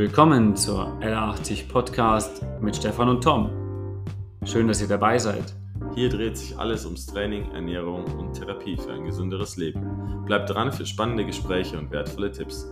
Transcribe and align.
Willkommen 0.00 0.56
zur 0.56 0.98
L80 1.02 1.68
Podcast 1.68 2.42
mit 2.62 2.74
Stefan 2.74 3.10
und 3.10 3.22
Tom. 3.22 4.02
Schön, 4.46 4.66
dass 4.66 4.80
ihr 4.80 4.88
dabei 4.88 5.18
seid. 5.18 5.54
Hier 5.94 6.08
dreht 6.08 6.38
sich 6.38 6.56
alles 6.56 6.86
ums 6.86 7.04
Training, 7.04 7.50
Ernährung 7.50 8.06
und 8.18 8.32
Therapie 8.32 8.78
für 8.78 8.94
ein 8.94 9.04
gesünderes 9.04 9.58
Leben. 9.58 10.24
Bleibt 10.24 10.48
dran 10.48 10.72
für 10.72 10.86
spannende 10.86 11.26
Gespräche 11.26 11.78
und 11.78 11.90
wertvolle 11.90 12.32
Tipps. 12.32 12.62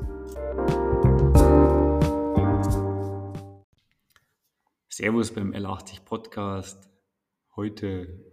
Servus 4.88 5.30
beim 5.30 5.52
L80 5.52 6.06
Podcast. 6.06 6.88
Heute 7.56 8.24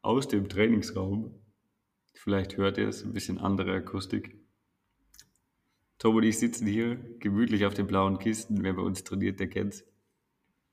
aus 0.00 0.26
dem 0.26 0.48
Trainingsraum. 0.48 1.38
Vielleicht 2.14 2.56
hört 2.56 2.78
ihr 2.78 2.88
es, 2.88 3.04
ein 3.04 3.12
bisschen 3.12 3.36
andere 3.36 3.74
Akustik. 3.74 4.37
Tom 5.98 6.14
und 6.16 6.22
ich 6.22 6.38
sitzen 6.38 6.66
hier 6.66 6.96
gemütlich 7.18 7.64
auf 7.66 7.74
den 7.74 7.86
blauen 7.86 8.18
Kisten. 8.18 8.62
Wer 8.62 8.74
bei 8.74 8.82
uns 8.82 9.02
trainiert, 9.04 9.40
der 9.40 9.48
kennt's. 9.48 9.84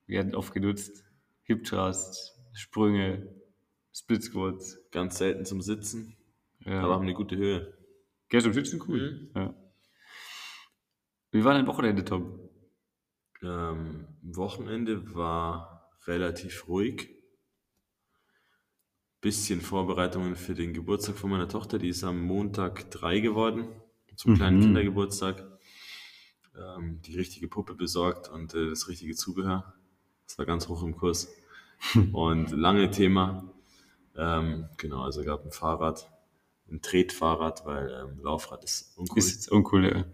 Werden 0.07 0.35
oft 0.35 0.53
genutzt. 0.53 1.03
Hip 1.43 1.63
Thrusts, 1.63 2.39
Sprünge, 2.53 3.27
Split 3.93 4.23
Squats. 4.23 4.79
Ganz 4.91 5.17
selten 5.17 5.45
zum 5.45 5.61
Sitzen, 5.61 6.15
Ja. 6.59 6.81
aber 6.81 6.93
haben 6.95 7.03
eine 7.03 7.13
gute 7.13 7.35
Höhe. 7.37 7.77
Gell, 8.29 8.41
zum 8.41 8.53
Sitzen 8.53 8.81
cool. 8.87 9.29
Ja. 9.35 9.53
Wie 11.31 11.43
war 11.43 11.53
dein 11.53 11.67
Wochenende, 11.67 12.05
Tom? 12.05 12.39
Ähm, 13.41 14.07
Wochenende 14.21 15.13
war 15.15 15.91
relativ 16.05 16.67
ruhig. 16.67 17.09
Bisschen 19.21 19.59
Vorbereitungen 19.61 20.35
für 20.35 20.53
den 20.53 20.73
Geburtstag 20.73 21.15
von 21.17 21.31
meiner 21.31 21.49
Tochter. 21.49 21.79
Die 21.79 21.89
ist 21.89 22.03
am 22.03 22.21
Montag 22.21 22.91
drei 22.91 23.19
geworden, 23.19 23.67
zum 24.15 24.35
kleinen 24.35 24.57
Mhm. 24.57 24.61
Kindergeburtstag. 24.63 25.43
Ähm, 26.57 27.01
die 27.01 27.15
richtige 27.17 27.47
Puppe 27.47 27.73
besorgt 27.73 28.29
und 28.29 28.53
äh, 28.53 28.69
das 28.69 28.87
richtige 28.87 29.13
Zubehör. 29.15 29.73
Das 30.25 30.37
war 30.37 30.45
ganz 30.45 30.67
hoch 30.69 30.83
im 30.83 30.95
Kurs. 30.95 31.27
und 32.13 32.51
lange 32.51 32.89
Thema. 32.91 33.51
Ähm, 34.15 34.69
genau, 34.77 35.01
also 35.01 35.23
gab 35.23 35.43
ein 35.45 35.51
Fahrrad, 35.51 36.09
ein 36.71 36.81
Tretfahrrad, 36.81 37.65
weil 37.65 37.91
ähm, 37.91 38.19
Laufrad 38.23 38.63
ist 38.63 38.97
uncool. 38.97 39.17
Ist 39.19 39.31
jetzt 39.31 39.51
uncool, 39.51 39.85
ja. 39.85 40.05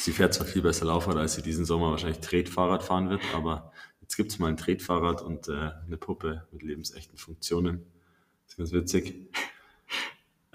Sie 0.00 0.12
fährt 0.12 0.32
zwar 0.32 0.46
viel 0.46 0.62
besser 0.62 0.86
Laufrad, 0.86 1.16
als 1.16 1.34
sie 1.34 1.42
diesen 1.42 1.66
Sommer 1.66 1.90
wahrscheinlich 1.90 2.20
Tretfahrrad 2.20 2.82
fahren 2.82 3.10
wird, 3.10 3.20
aber 3.34 3.72
jetzt 4.00 4.16
gibt 4.16 4.32
es 4.32 4.38
mal 4.38 4.48
ein 4.48 4.56
Tretfahrrad 4.56 5.20
und 5.20 5.48
äh, 5.48 5.72
eine 5.84 5.98
Puppe 5.98 6.46
mit 6.50 6.62
lebensechten 6.62 7.18
Funktionen. 7.18 7.84
Das 8.46 8.52
ist 8.52 8.56
ganz 8.56 8.72
witzig. 8.72 9.28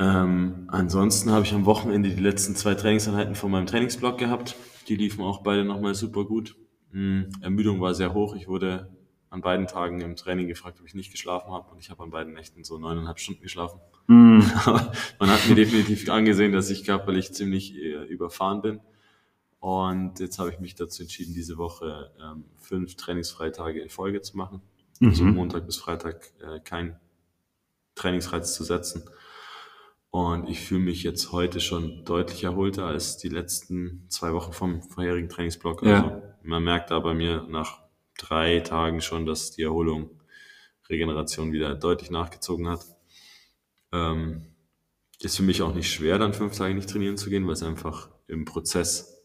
Ähm, 0.01 0.67
ansonsten 0.67 1.29
habe 1.31 1.45
ich 1.45 1.53
am 1.53 1.67
Wochenende 1.67 2.09
die 2.09 2.21
letzten 2.21 2.55
zwei 2.55 2.73
Trainingseinheiten 2.73 3.35
von 3.35 3.51
meinem 3.51 3.67
Trainingsblock 3.67 4.17
gehabt. 4.17 4.55
Die 4.87 4.95
liefen 4.95 5.23
auch 5.23 5.43
beide 5.43 5.63
nochmal 5.63 5.93
super 5.93 6.25
gut. 6.25 6.55
Mm, 6.91 7.25
Ermüdung 7.41 7.81
war 7.81 7.93
sehr 7.93 8.15
hoch. 8.15 8.35
Ich 8.35 8.47
wurde 8.47 8.89
an 9.29 9.41
beiden 9.41 9.67
Tagen 9.67 10.01
im 10.01 10.15
Training 10.15 10.47
gefragt, 10.47 10.79
ob 10.81 10.87
ich 10.87 10.95
nicht 10.95 11.11
geschlafen 11.11 11.51
habe 11.51 11.71
und 11.71 11.77
ich 11.79 11.91
habe 11.91 12.01
an 12.01 12.09
beiden 12.09 12.33
Nächten 12.33 12.63
so 12.63 12.79
neuneinhalb 12.79 13.19
Stunden 13.19 13.43
geschlafen. 13.43 13.79
Aber 14.65 14.91
man 15.19 15.29
hat 15.29 15.47
mir 15.47 15.53
definitiv 15.55 16.09
angesehen, 16.09 16.51
dass 16.51 16.71
ich 16.71 16.83
körperlich 16.83 17.31
ziemlich 17.33 17.75
äh, 17.75 18.03
überfahren 18.05 18.63
bin. 18.63 18.79
Und 19.59 20.19
jetzt 20.19 20.39
habe 20.39 20.49
ich 20.49 20.59
mich 20.59 20.73
dazu 20.73 21.03
entschieden, 21.03 21.35
diese 21.35 21.59
Woche 21.59 22.11
ähm, 22.19 22.45
fünf 22.57 22.95
Trainingsfreitage 22.95 23.79
in 23.79 23.89
Folge 23.89 24.21
zu 24.21 24.35
machen. 24.35 24.61
Also 24.99 25.23
Mhm. 25.23 25.35
Montag 25.35 25.67
bis 25.67 25.77
Freitag 25.77 26.31
äh, 26.41 26.59
kein 26.59 26.99
Trainingsreiz 27.93 28.55
zu 28.55 28.63
setzen. 28.63 29.03
Und 30.11 30.49
ich 30.49 30.59
fühle 30.59 30.81
mich 30.81 31.03
jetzt 31.03 31.31
heute 31.31 31.61
schon 31.61 32.03
deutlich 32.03 32.43
erholter 32.43 32.85
als 32.85 33.17
die 33.17 33.29
letzten 33.29 34.05
zwei 34.09 34.33
Wochen 34.33 34.51
vom 34.51 34.81
vorherigen 34.83 35.29
Trainingsblock. 35.29 35.83
Ja. 35.83 36.03
Also 36.03 36.21
man 36.43 36.63
merkt 36.63 36.91
da 36.91 36.99
bei 36.99 37.13
mir 37.13 37.45
nach 37.49 37.79
drei 38.17 38.59
Tagen 38.59 39.01
schon, 39.01 39.25
dass 39.25 39.51
die 39.51 39.63
Erholung, 39.63 40.09
Regeneration 40.89 41.53
wieder 41.53 41.73
deutlich 41.75 42.11
nachgezogen 42.11 42.67
hat. 42.67 42.81
Ähm, 43.93 44.47
ist 45.21 45.37
für 45.37 45.43
mich 45.43 45.61
auch 45.61 45.73
nicht 45.73 45.89
schwer, 45.89 46.17
dann 46.19 46.33
fünf 46.33 46.57
Tage 46.57 46.73
nicht 46.75 46.89
trainieren 46.89 47.15
zu 47.15 47.29
gehen, 47.29 47.45
weil 47.45 47.53
es 47.53 47.63
einfach 47.63 48.09
im 48.27 48.43
Prozess 48.43 49.23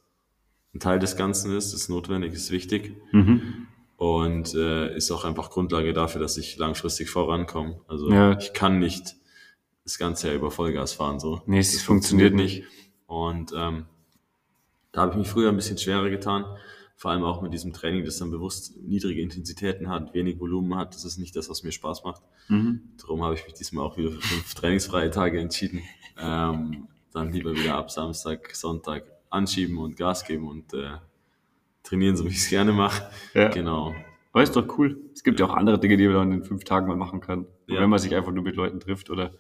ein 0.75 0.79
Teil 0.79 1.01
des 1.01 1.17
Ganzen 1.17 1.57
ist, 1.57 1.73
ist 1.73 1.89
notwendig, 1.89 2.33
ist 2.35 2.51
wichtig 2.53 2.95
Mhm. 3.13 3.67
und 3.97 4.55
äh, 4.55 4.95
ist 4.95 5.11
auch 5.11 5.25
einfach 5.25 5.51
Grundlage 5.51 5.93
dafür, 5.93 6.21
dass 6.21 6.37
ich 6.37 6.57
langfristig 6.59 7.11
vorankomme. 7.11 7.81
Also 7.89 8.11
Ja. 8.13 8.39
ich 8.39 8.53
kann 8.53 8.79
nicht 8.79 9.17
das 9.87 9.99
ganze 9.99 10.27
Jahr 10.27 10.37
über 10.37 10.51
Vollgas 10.51 10.95
fahren 10.95 11.21
so. 11.21 11.43
Nee, 11.47 11.61
es 11.61 11.73
Das 11.73 11.83
funktioniert 11.83 12.35
nicht. 12.35 12.65
Und 13.07 13.53
ähm, 13.57 13.87
da 14.91 15.03
habe 15.03 15.13
ich 15.13 15.19
mich 15.19 15.29
früher 15.29 15.49
ein 15.49 15.57
bisschen 15.57 15.79
schwerer 15.79 16.11
getan, 16.11 16.45
vor 16.97 17.13
allem 17.13 17.23
auch 17.23 17.41
mit 17.41 17.53
diesem 17.53 17.73
Training, 17.73 18.05
das 18.05 18.19
dann 18.19 18.33
bewusst 18.33 18.77
niedrige 18.83 19.21
Intensitäten 19.21 19.89
hat, 19.89 20.13
wenig 20.13 20.41
Volumen 20.41 20.75
hat. 20.77 20.95
Das 20.95 21.05
ist 21.05 21.19
nicht 21.19 21.37
das, 21.37 21.49
was 21.49 21.63
mir 21.63 21.71
Spaß 21.71 22.03
macht. 22.03 22.23
Mhm. 22.49 22.81
Darum 23.01 23.23
habe 23.23 23.35
ich 23.35 23.45
mich 23.45 23.55
diesmal 23.55 23.85
auch 23.85 23.97
wieder 23.97 24.11
für 24.11 24.21
fünf 24.21 24.55
trainingsfreie 24.55 25.11
Tage 25.11 25.39
entschieden. 25.39 25.83
Ähm, 26.19 26.89
dann 27.13 27.33
lieber 27.33 27.55
wieder 27.55 27.77
ab 27.77 27.93
Samstag, 27.93 28.57
Sonntag 28.57 29.05
anschieben 29.31 29.79
und 29.79 29.97
Gas 29.97 30.25
geben 30.25 30.49
und 30.49 30.75
äh, 30.75 30.97
trainieren, 31.85 32.17
so 32.17 32.25
wie 32.25 32.31
ich 32.31 32.39
es 32.39 32.51
gerne 32.51 32.73
mache. 32.73 33.09
Ja. 33.35 33.51
Genau. 33.51 33.95
Aber 34.33 34.43
ist 34.43 34.57
doch 34.57 34.67
cool. 34.79 34.99
Es 35.15 35.23
gibt 35.23 35.39
ja 35.39 35.47
auch 35.47 35.55
andere 35.55 35.79
Dinge, 35.79 35.97
die 35.97 36.09
man 36.09 36.33
in 36.33 36.45
fünf 36.45 36.65
Tagen 36.65 36.89
mal 36.89 36.97
machen 36.97 37.21
kann. 37.21 37.47
Ja. 37.69 37.81
Wenn 37.81 37.89
man 37.89 38.01
sich 38.01 38.15
einfach 38.17 38.33
nur 38.33 38.43
mit 38.43 38.57
Leuten 38.57 38.81
trifft 38.81 39.11
oder 39.11 39.35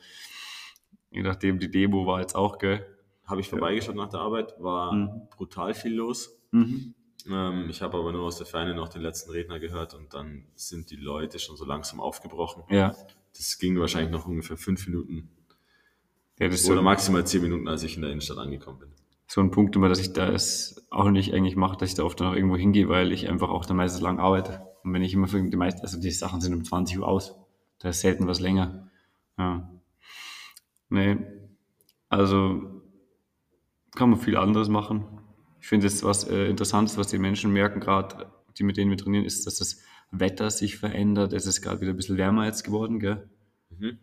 je 1.16 1.22
nachdem, 1.22 1.58
die 1.58 1.70
Demo 1.70 2.06
war 2.06 2.20
jetzt 2.20 2.34
auch, 2.36 2.58
gell? 2.58 2.86
Habe 3.24 3.40
ich 3.40 3.48
vorbeigeschaut 3.48 3.96
nach 3.96 4.08
der 4.10 4.20
Arbeit, 4.20 4.54
war 4.60 4.92
Mhm. 4.92 5.22
brutal 5.36 5.74
viel 5.74 5.94
los. 5.94 6.38
Mhm. 6.52 6.94
Ähm, 7.28 7.66
ich 7.68 7.82
habe 7.82 7.98
aber 7.98 8.12
nur 8.12 8.22
aus 8.22 8.36
der 8.38 8.46
Ferne 8.46 8.74
noch 8.74 8.88
den 8.88 9.02
letzten 9.02 9.32
Redner 9.32 9.58
gehört 9.58 9.94
und 9.94 10.14
dann 10.14 10.44
sind 10.54 10.90
die 10.90 10.96
Leute 10.96 11.38
schon 11.40 11.56
so 11.56 11.64
langsam 11.64 11.98
aufgebrochen. 12.00 12.62
Ja. 12.68 12.94
Das 13.36 13.58
ging 13.58 13.78
wahrscheinlich 13.80 14.12
noch 14.12 14.26
ungefähr 14.26 14.56
fünf 14.56 14.86
Minuten 14.86 15.28
Ja, 16.38 16.48
das 16.48 16.64
oder 16.66 16.76
so, 16.76 16.82
maximal 16.82 17.26
zehn 17.26 17.42
Minuten, 17.42 17.66
als 17.66 17.82
ich 17.82 17.96
in 17.96 18.02
der 18.02 18.10
Innenstadt 18.12 18.38
angekommen 18.38 18.78
bin. 18.78 18.88
so 19.26 19.40
ein 19.40 19.50
Punkt 19.50 19.74
immer, 19.74 19.88
dass 19.88 19.98
ich 19.98 20.12
da 20.12 20.28
es 20.30 20.86
auch 20.90 21.10
nicht 21.10 21.34
eigentlich 21.34 21.56
mache, 21.56 21.76
dass 21.78 21.88
ich 21.88 21.94
da 21.96 22.04
oft 22.04 22.20
noch 22.20 22.32
irgendwo 22.34 22.56
hingehe, 22.56 22.88
weil 22.88 23.10
ich 23.10 23.28
einfach 23.28 23.48
auch 23.48 23.64
dann 23.66 23.76
meistens 23.76 24.00
lang 24.02 24.20
arbeite. 24.20 24.60
Und 24.84 24.92
wenn 24.92 25.02
ich 25.02 25.12
immer 25.14 25.26
für 25.26 25.42
die 25.42 25.56
meisten, 25.56 25.80
also 25.80 25.98
die 26.00 26.12
Sachen 26.12 26.40
sind 26.40 26.54
um 26.54 26.62
20 26.62 26.98
Uhr 27.00 27.08
aus. 27.08 27.34
Da 27.80 27.88
ist 27.88 28.00
selten 28.02 28.28
was 28.28 28.38
länger. 28.38 28.88
Ja. 29.36 29.68
Nee. 30.88 31.18
Also 32.08 32.82
kann 33.94 34.10
man 34.10 34.18
viel 34.18 34.36
anderes 34.36 34.68
machen. 34.68 35.04
Ich 35.60 35.66
finde 35.66 35.86
es 35.86 36.04
was 36.04 36.24
äh, 36.24 36.46
Interessantes, 36.46 36.96
was 36.96 37.08
die 37.08 37.18
Menschen 37.18 37.52
merken, 37.52 37.80
gerade 37.80 38.30
die 38.58 38.62
mit 38.62 38.76
denen 38.76 38.90
wir 38.90 38.98
trainieren, 38.98 39.24
ist, 39.24 39.46
dass 39.46 39.56
das 39.56 39.80
Wetter 40.10 40.50
sich 40.50 40.76
verändert. 40.76 41.32
Es 41.32 41.46
ist 41.46 41.62
gerade 41.62 41.80
wieder 41.80 41.90
ein 41.90 41.96
bisschen 41.96 42.16
wärmer 42.16 42.46
jetzt 42.46 42.62
geworden, 42.62 43.00
gell? 43.00 43.28
Mhm. 43.70 43.98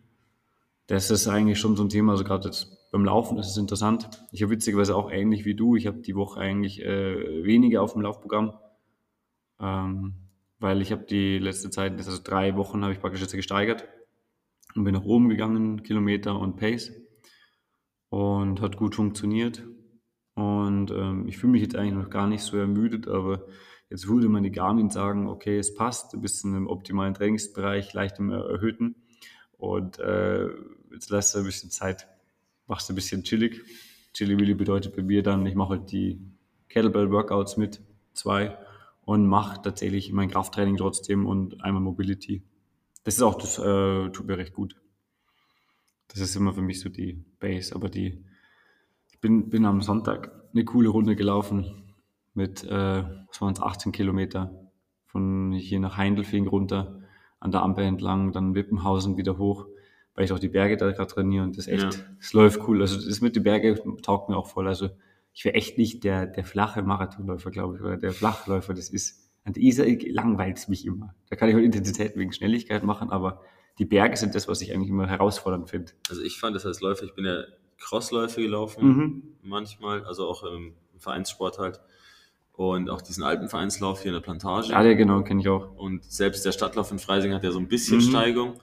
Das 0.86 1.10
ist 1.10 1.26
eigentlich 1.28 1.58
schon 1.58 1.76
so 1.76 1.84
ein 1.84 1.88
Thema, 1.88 2.12
also 2.12 2.24
gerade 2.24 2.48
jetzt 2.48 2.90
beim 2.92 3.04
Laufen 3.04 3.38
ist 3.38 3.48
es 3.48 3.56
interessant. 3.56 4.22
Ich 4.30 4.42
habe 4.42 4.52
witzigerweise 4.52 4.94
auch 4.94 5.10
ähnlich 5.10 5.44
wie 5.44 5.54
du, 5.54 5.76
ich 5.76 5.86
habe 5.86 5.98
die 5.98 6.14
Woche 6.14 6.40
eigentlich 6.40 6.82
äh, 6.82 7.44
weniger 7.44 7.82
auf 7.82 7.94
dem 7.94 8.02
Laufprogramm, 8.02 8.52
ähm, 9.58 10.14
weil 10.58 10.82
ich 10.82 10.92
habe 10.92 11.04
die 11.04 11.38
letzte 11.38 11.70
Zeit, 11.70 11.94
also 11.94 12.22
drei 12.22 12.54
Wochen 12.56 12.82
habe 12.82 12.92
ich 12.92 13.00
praktisch 13.00 13.22
jetzt 13.22 13.32
gesteigert 13.32 13.88
und 14.74 14.84
bin 14.84 14.94
nach 14.94 15.04
oben 15.04 15.28
gegangen, 15.28 15.82
Kilometer 15.82 16.38
und 16.38 16.56
Pace 16.56 16.92
und 18.08 18.60
hat 18.60 18.76
gut 18.76 18.94
funktioniert. 18.94 19.64
Und 20.34 20.90
ähm, 20.90 21.28
ich 21.28 21.38
fühle 21.38 21.52
mich 21.52 21.62
jetzt 21.62 21.76
eigentlich 21.76 21.94
noch 21.94 22.10
gar 22.10 22.26
nicht 22.26 22.42
so 22.42 22.56
ermüdet, 22.56 23.06
aber 23.06 23.46
jetzt 23.88 24.08
würde 24.08 24.28
die 24.42 24.50
Garmin 24.50 24.90
sagen, 24.90 25.28
okay, 25.28 25.58
es 25.58 25.74
passt, 25.74 26.12
du 26.12 26.20
bist 26.20 26.44
in 26.44 26.54
einem 26.54 26.66
optimalen 26.66 27.14
Trainingsbereich, 27.14 27.92
leicht 27.92 28.18
im 28.18 28.30
Erhöhten 28.30 28.96
und 29.56 29.98
äh, 30.00 30.48
jetzt 30.92 31.10
lässt 31.10 31.34
du 31.34 31.38
ein 31.38 31.44
bisschen 31.44 31.70
Zeit, 31.70 32.08
machst 32.66 32.90
ein 32.90 32.96
bisschen 32.96 33.22
chillig. 33.22 33.62
Chilly 34.12 34.38
Willy 34.38 34.54
bedeutet 34.54 34.94
bei 34.96 35.02
mir 35.02 35.22
dann, 35.22 35.46
ich 35.46 35.54
mache 35.54 35.70
halt 35.70 35.92
die 35.92 36.20
Kettlebell-Workouts 36.68 37.56
mit, 37.56 37.80
zwei, 38.12 38.56
und 39.02 39.26
mache 39.26 39.60
tatsächlich 39.62 40.12
mein 40.12 40.30
Krafttraining 40.30 40.76
trotzdem 40.76 41.26
und 41.26 41.62
einmal 41.62 41.82
Mobility. 41.82 42.42
Das 43.04 43.16
ist 43.16 43.22
auch, 43.22 43.34
das 43.34 43.58
äh, 43.58 44.10
tut 44.10 44.26
mir 44.26 44.38
recht 44.38 44.54
gut. 44.54 44.76
Das 46.08 46.20
ist 46.20 46.36
immer 46.36 46.52
für 46.52 46.62
mich 46.62 46.80
so 46.80 46.88
die 46.88 47.24
Base, 47.40 47.74
aber 47.74 47.88
die, 47.88 48.24
ich 49.10 49.20
bin, 49.20 49.50
bin 49.50 49.64
am 49.64 49.80
Sonntag 49.82 50.30
eine 50.52 50.64
coole 50.64 50.88
Runde 50.88 51.16
gelaufen 51.16 51.92
mit, 52.34 52.64
äh, 52.64 52.68
was 53.28 53.40
waren 53.40 53.52
es, 53.52 53.60
18 53.60 53.92
Kilometer 53.92 54.70
von 55.06 55.52
hier 55.52 55.80
nach 55.80 55.96
Heindelfing 55.96 56.46
runter, 56.46 57.00
an 57.40 57.50
der 57.52 57.62
Ampel 57.62 57.84
entlang, 57.84 58.32
dann 58.32 58.54
Wippenhausen 58.54 59.16
wieder 59.16 59.38
hoch, 59.38 59.66
weil 60.14 60.24
ich 60.24 60.32
auch 60.32 60.38
die 60.38 60.48
Berge 60.48 60.76
da 60.76 60.90
gerade 60.92 61.12
trainiere 61.12 61.44
und 61.44 61.58
das 61.58 61.66
echt, 61.68 61.82
Ja. 61.94 62.00
es 62.20 62.32
läuft 62.32 62.66
cool. 62.68 62.80
Also 62.80 62.96
das 63.06 63.20
mit 63.20 63.36
den 63.36 63.42
Bergen 63.42 64.00
taugt 64.02 64.28
mir 64.28 64.36
auch 64.36 64.48
voll. 64.48 64.66
Also 64.66 64.88
ich 65.32 65.44
wäre 65.44 65.54
echt 65.54 65.76
nicht 65.78 66.04
der, 66.04 66.26
der 66.26 66.44
flache 66.44 66.82
Marathonläufer, 66.82 67.50
glaube 67.50 67.76
ich, 67.76 67.82
oder 67.82 67.96
der 67.96 68.12
Flachläufer, 68.12 68.72
das 68.72 68.88
ist. 68.88 69.23
An 69.44 69.52
der 69.52 69.62
Isar 69.62 69.86
langweilt 70.08 70.56
es 70.58 70.68
mich 70.68 70.86
immer. 70.86 71.14
Da 71.28 71.36
kann 71.36 71.48
ich 71.48 71.54
halt 71.54 71.64
Intensität 71.64 72.16
wegen 72.16 72.32
Schnelligkeit 72.32 72.82
machen, 72.82 73.10
aber 73.10 73.42
die 73.78 73.84
Berge 73.84 74.16
sind 74.16 74.34
das, 74.34 74.48
was 74.48 74.60
ich 74.62 74.72
eigentlich 74.72 74.88
immer 74.88 75.06
herausfordernd 75.06 75.68
finde. 75.68 75.92
Also 76.08 76.22
ich 76.22 76.38
fand 76.38 76.56
das 76.56 76.64
als 76.64 76.80
Läufer, 76.80 77.04
ich 77.04 77.14
bin 77.14 77.24
ja 77.26 77.42
Crossläufe 77.78 78.40
gelaufen 78.40 78.86
Mhm. 78.88 79.22
manchmal, 79.42 80.04
also 80.04 80.26
auch 80.28 80.42
im 80.44 80.74
Vereinssport 80.98 81.58
halt. 81.58 81.80
und 82.56 82.88
auch 82.88 83.02
diesen 83.02 83.24
Alpenvereinslauf 83.24 84.02
hier 84.02 84.10
in 84.10 84.14
der 84.14 84.20
Plantage. 84.20 84.68
Ja, 84.70 84.80
der 84.84 84.94
genau, 84.94 85.22
kenne 85.24 85.40
ich 85.40 85.48
auch. 85.48 85.74
Und 85.76 86.04
selbst 86.04 86.46
der 86.46 86.52
Stadtlauf 86.52 86.92
in 86.92 87.00
Freising 87.00 87.34
hat 87.34 87.42
ja 87.42 87.50
so 87.50 87.58
ein 87.58 87.66
bisschen 87.66 87.96
Mhm. 87.96 88.02
Steigung. 88.02 88.60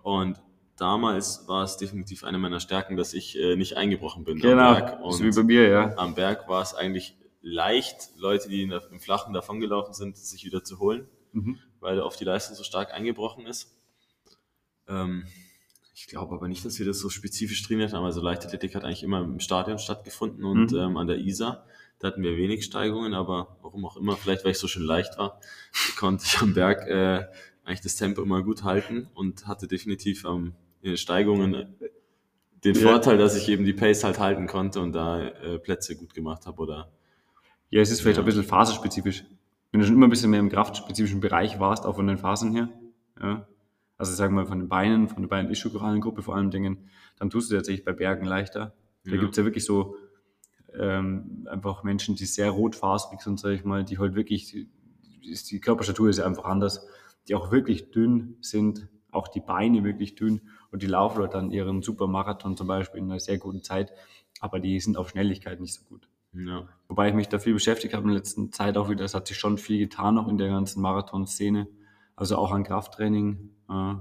Und 0.00 0.40
damals 0.76 1.44
war 1.48 1.64
es 1.64 1.76
definitiv 1.76 2.22
eine 2.22 2.38
meiner 2.38 2.60
Stärken, 2.60 2.96
dass 2.96 3.12
ich 3.14 3.36
äh, 3.36 3.56
nicht 3.56 3.76
eingebrochen 3.76 4.22
bin 4.22 4.38
Genau, 4.38 4.68
am 4.68 4.74
Berg. 4.76 4.98
so 5.10 5.24
wie 5.24 5.26
Und 5.26 5.34
bei 5.34 5.42
mir, 5.42 5.68
ja. 5.68 5.92
am 5.98 6.14
Berg 6.14 6.48
war 6.48 6.62
es 6.62 6.72
eigentlich 6.74 7.16
leicht, 7.42 8.10
Leute, 8.16 8.48
die 8.48 8.62
im 8.62 9.00
Flachen 9.00 9.34
davongelaufen 9.34 9.94
sind, 9.94 10.16
sich 10.16 10.44
wieder 10.44 10.64
zu 10.64 10.78
holen, 10.78 11.06
Mhm. 11.32 11.58
weil 11.80 12.00
oft 12.00 12.18
die 12.20 12.24
Leistung 12.24 12.56
so 12.56 12.62
stark 12.64 12.92
eingebrochen 12.92 13.46
ist. 13.46 13.74
Ähm, 14.88 15.26
ich 15.94 16.06
glaube 16.06 16.34
aber 16.34 16.48
nicht, 16.48 16.64
dass 16.64 16.78
wir 16.78 16.86
das 16.86 16.98
so 16.98 17.10
spezifisch 17.10 17.62
trainiert 17.62 17.92
haben. 17.92 18.04
Also 18.04 18.20
Leichtathletik 18.20 18.74
hat 18.74 18.84
eigentlich 18.84 19.02
immer 19.02 19.20
im 19.22 19.40
Stadion 19.40 19.78
stattgefunden 19.78 20.44
und 20.44 20.72
Mhm. 20.72 20.78
ähm, 20.78 20.96
an 20.96 21.06
der 21.06 21.18
Isar. 21.18 21.66
Da 21.98 22.08
hatten 22.08 22.22
wir 22.22 22.36
wenig 22.36 22.64
Steigungen, 22.64 23.14
aber 23.14 23.56
warum 23.62 23.84
auch 23.86 23.96
immer, 23.96 24.16
vielleicht 24.16 24.44
weil 24.44 24.52
ich 24.52 24.58
so 24.58 24.66
schön 24.68 24.82
leicht 24.82 25.18
war, 25.18 25.40
konnte 25.98 26.24
ich 26.26 26.38
am 26.40 26.54
Berg 26.54 26.86
äh, 26.88 27.26
eigentlich 27.64 27.80
das 27.82 27.96
Tempo 27.96 28.22
immer 28.22 28.42
gut 28.42 28.64
halten 28.64 29.08
und 29.14 29.46
hatte 29.46 29.68
definitiv 29.68 30.24
ähm, 30.24 30.54
in 30.80 30.90
den 30.90 30.96
Steigungen 30.96 31.54
äh, 31.54 31.66
den 32.64 32.74
Ja. 32.74 32.80
Vorteil, 32.80 33.18
dass 33.18 33.36
ich 33.36 33.48
eben 33.48 33.64
die 33.64 33.72
Pace 33.72 34.02
halt 34.04 34.18
halten 34.18 34.46
konnte 34.46 34.80
und 34.80 34.92
da 34.92 35.24
äh, 35.28 35.58
Plätze 35.58 35.96
gut 35.96 36.14
gemacht 36.14 36.46
habe 36.46 36.60
oder 36.62 36.90
Ja, 37.72 37.80
es 37.80 37.90
ist 37.90 38.02
vielleicht 38.02 38.18
Ja. 38.18 38.22
ein 38.22 38.26
bisschen 38.26 38.44
phasenspezifisch. 38.44 39.24
Wenn 39.72 39.80
du 39.80 39.86
schon 39.86 39.96
immer 39.96 40.06
ein 40.06 40.10
bisschen 40.10 40.30
mehr 40.30 40.40
im 40.40 40.50
kraftspezifischen 40.50 41.20
Bereich 41.20 41.58
warst, 41.58 41.86
auch 41.86 41.96
von 41.96 42.06
den 42.06 42.18
Phasen 42.18 42.52
her, 42.52 42.68
ja, 43.20 43.48
also 43.96 44.12
sagen 44.12 44.34
wir 44.34 44.42
mal 44.42 44.46
von 44.46 44.58
den 44.58 44.68
Beinen, 44.68 45.08
von 45.08 45.22
der 45.22 45.28
beinen 45.28 46.00
Gruppe 46.00 46.22
vor 46.22 46.36
allen 46.36 46.50
Dingen, 46.50 46.90
dann 47.18 47.30
tust 47.30 47.50
du 47.50 47.54
tatsächlich 47.54 47.84
bei 47.84 47.92
Bergen 47.92 48.26
leichter. 48.26 48.74
Da 49.04 49.12
Ja. 49.12 49.20
gibt's 49.20 49.38
ja 49.38 49.44
wirklich 49.44 49.64
so 49.64 49.96
ähm, 50.78 51.46
einfach 51.50 51.82
Menschen, 51.82 52.14
die 52.14 52.26
sehr 52.26 52.50
rotfaserig 52.50 53.20
sind, 53.20 53.40
sag 53.40 53.52
ich 53.52 53.64
mal, 53.64 53.84
die 53.84 53.98
halt 53.98 54.14
wirklich, 54.14 54.46
die, 54.50 54.68
ist, 55.30 55.50
die 55.50 55.60
Körperstatur 55.60 56.10
ist 56.10 56.18
ja 56.18 56.26
einfach 56.26 56.44
anders, 56.44 56.86
die 57.28 57.34
auch 57.34 57.50
wirklich 57.52 57.90
dünn 57.90 58.36
sind, 58.42 58.88
auch 59.10 59.28
die 59.28 59.40
Beine 59.40 59.82
wirklich 59.84 60.14
dünn 60.14 60.42
und 60.70 60.82
die 60.82 60.86
laufen 60.86 61.20
halt 61.20 61.32
dann 61.34 61.50
ihren 61.50 61.80
Supermarathon 61.82 62.56
zum 62.56 62.66
Beispiel 62.66 63.00
in 63.00 63.10
einer 63.10 63.20
sehr 63.20 63.38
guten 63.38 63.62
Zeit, 63.62 63.92
aber 64.40 64.60
die 64.60 64.78
sind 64.80 64.96
auf 64.98 65.08
Schnelligkeit 65.10 65.60
nicht 65.60 65.74
so 65.74 65.84
gut. 65.84 66.08
Ja. 66.34 66.68
Wobei 66.88 67.08
ich 67.08 67.14
mich 67.14 67.28
da 67.28 67.38
viel 67.38 67.54
beschäftigt 67.54 67.94
habe 67.94 68.04
in 68.04 68.10
der 68.10 68.18
letzten 68.18 68.52
Zeit 68.52 68.76
auch 68.76 68.90
wieder. 68.90 69.04
Es 69.04 69.14
hat 69.14 69.26
sich 69.26 69.38
schon 69.38 69.58
viel 69.58 69.78
getan 69.78 70.14
noch 70.14 70.28
in 70.28 70.38
der 70.38 70.48
ganzen 70.48 70.82
Marathon-Szene. 70.82 71.68
Also 72.16 72.36
auch 72.36 72.52
an 72.52 72.64
Krafttraining 72.64 73.50
äh, 73.68 73.94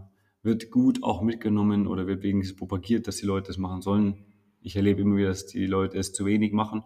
wird 0.43 0.71
gut 0.71 1.03
auch 1.03 1.21
mitgenommen 1.21 1.87
oder 1.87 2.07
wird 2.07 2.23
wenigstens 2.23 2.57
propagiert, 2.57 3.07
dass 3.07 3.17
die 3.17 3.25
Leute 3.25 3.47
das 3.47 3.57
machen 3.57 3.81
sollen. 3.81 4.25
Ich 4.61 4.75
erlebe 4.75 5.01
immer 5.01 5.17
wieder, 5.17 5.29
dass 5.29 5.47
die 5.47 5.65
Leute 5.65 5.97
es 5.97 6.13
zu 6.13 6.25
wenig 6.25 6.51
machen. 6.53 6.83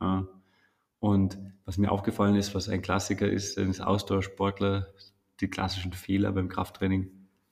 Äh, 0.00 0.22
und 0.98 1.38
was 1.64 1.78
mir 1.78 1.90
aufgefallen 1.90 2.36
ist, 2.36 2.54
was 2.54 2.68
ein 2.68 2.82
Klassiker 2.82 3.28
ist, 3.28 3.54
sind 3.54 3.80
Ausdauersportler, 3.80 4.88
die 5.40 5.48
klassischen 5.48 5.92
Fehler 5.92 6.32
beim 6.32 6.48
Krafttraining. 6.48 7.10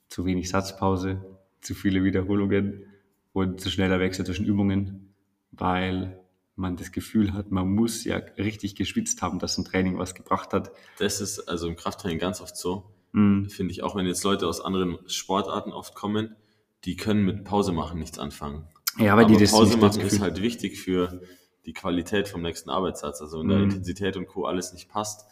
Zu 0.09 0.25
wenig 0.25 0.49
Satzpause, 0.49 1.25
zu 1.61 1.75
viele 1.75 2.05
Wiederholungen 2.05 2.85
und 3.33 3.61
zu 3.61 3.71
schneller 3.71 3.99
Wechsel 4.01 4.25
zwischen 4.25 4.47
Übungen, 4.47 5.15
weil 5.51 6.24
man 6.57 6.77
das 6.77 6.93
Gefühl 6.93 7.33
hat, 7.33 7.51
man 7.51 7.69
muss 7.75 8.05
ja 8.05 8.17
richtig 8.39 8.77
geschwitzt 8.77 9.23
haben, 9.23 9.39
dass 9.39 9.59
ein 9.59 9.65
Training 9.65 9.99
was 9.99 10.15
gebracht 10.15 10.53
hat. 10.53 10.71
Das 10.99 11.21
ist 11.21 11.41
also 11.49 11.67
im 11.69 11.77
Krafttraining 11.77 12.19
ganz 12.19 12.41
oft 12.41 12.57
so. 12.57 12.95
Mhm. 13.13 13.49
Finde 13.49 13.73
ich 13.73 13.83
auch, 13.83 13.97
wenn 13.97 14.07
jetzt 14.07 14.25
Leute 14.25 14.47
aus 14.47 14.61
anderen 14.61 14.99
Sportarten 15.09 15.73
oft 15.73 15.95
kommen, 15.95 16.37
die 16.85 16.97
können 16.97 17.25
mit 17.25 17.45
Pause 17.45 17.73
machen 17.73 17.99
nichts 17.99 18.19
anfangen. 18.19 18.69
Ja, 18.99 19.17
weil 19.17 19.27
die 19.27 19.35
Aber 19.35 19.43
das 19.43 19.51
Pause 19.51 19.71
nicht 19.73 19.81
machen 19.81 20.01
das 20.01 20.13
ist 20.13 20.21
halt 20.21 20.43
wichtig 20.43 20.81
für 20.81 21.23
die 21.67 21.73
Qualität 21.73 22.29
vom 22.29 22.43
nächsten 22.43 22.71
Arbeitssatz. 22.71 23.21
Also 23.21 23.41
wenn 23.41 23.49
da 23.49 23.57
Mhm. 23.57 23.65
Intensität 23.65 24.17
und 24.17 24.27
Co. 24.27 24.45
alles 24.45 24.73
nicht 24.73 24.89
passt, 24.89 25.25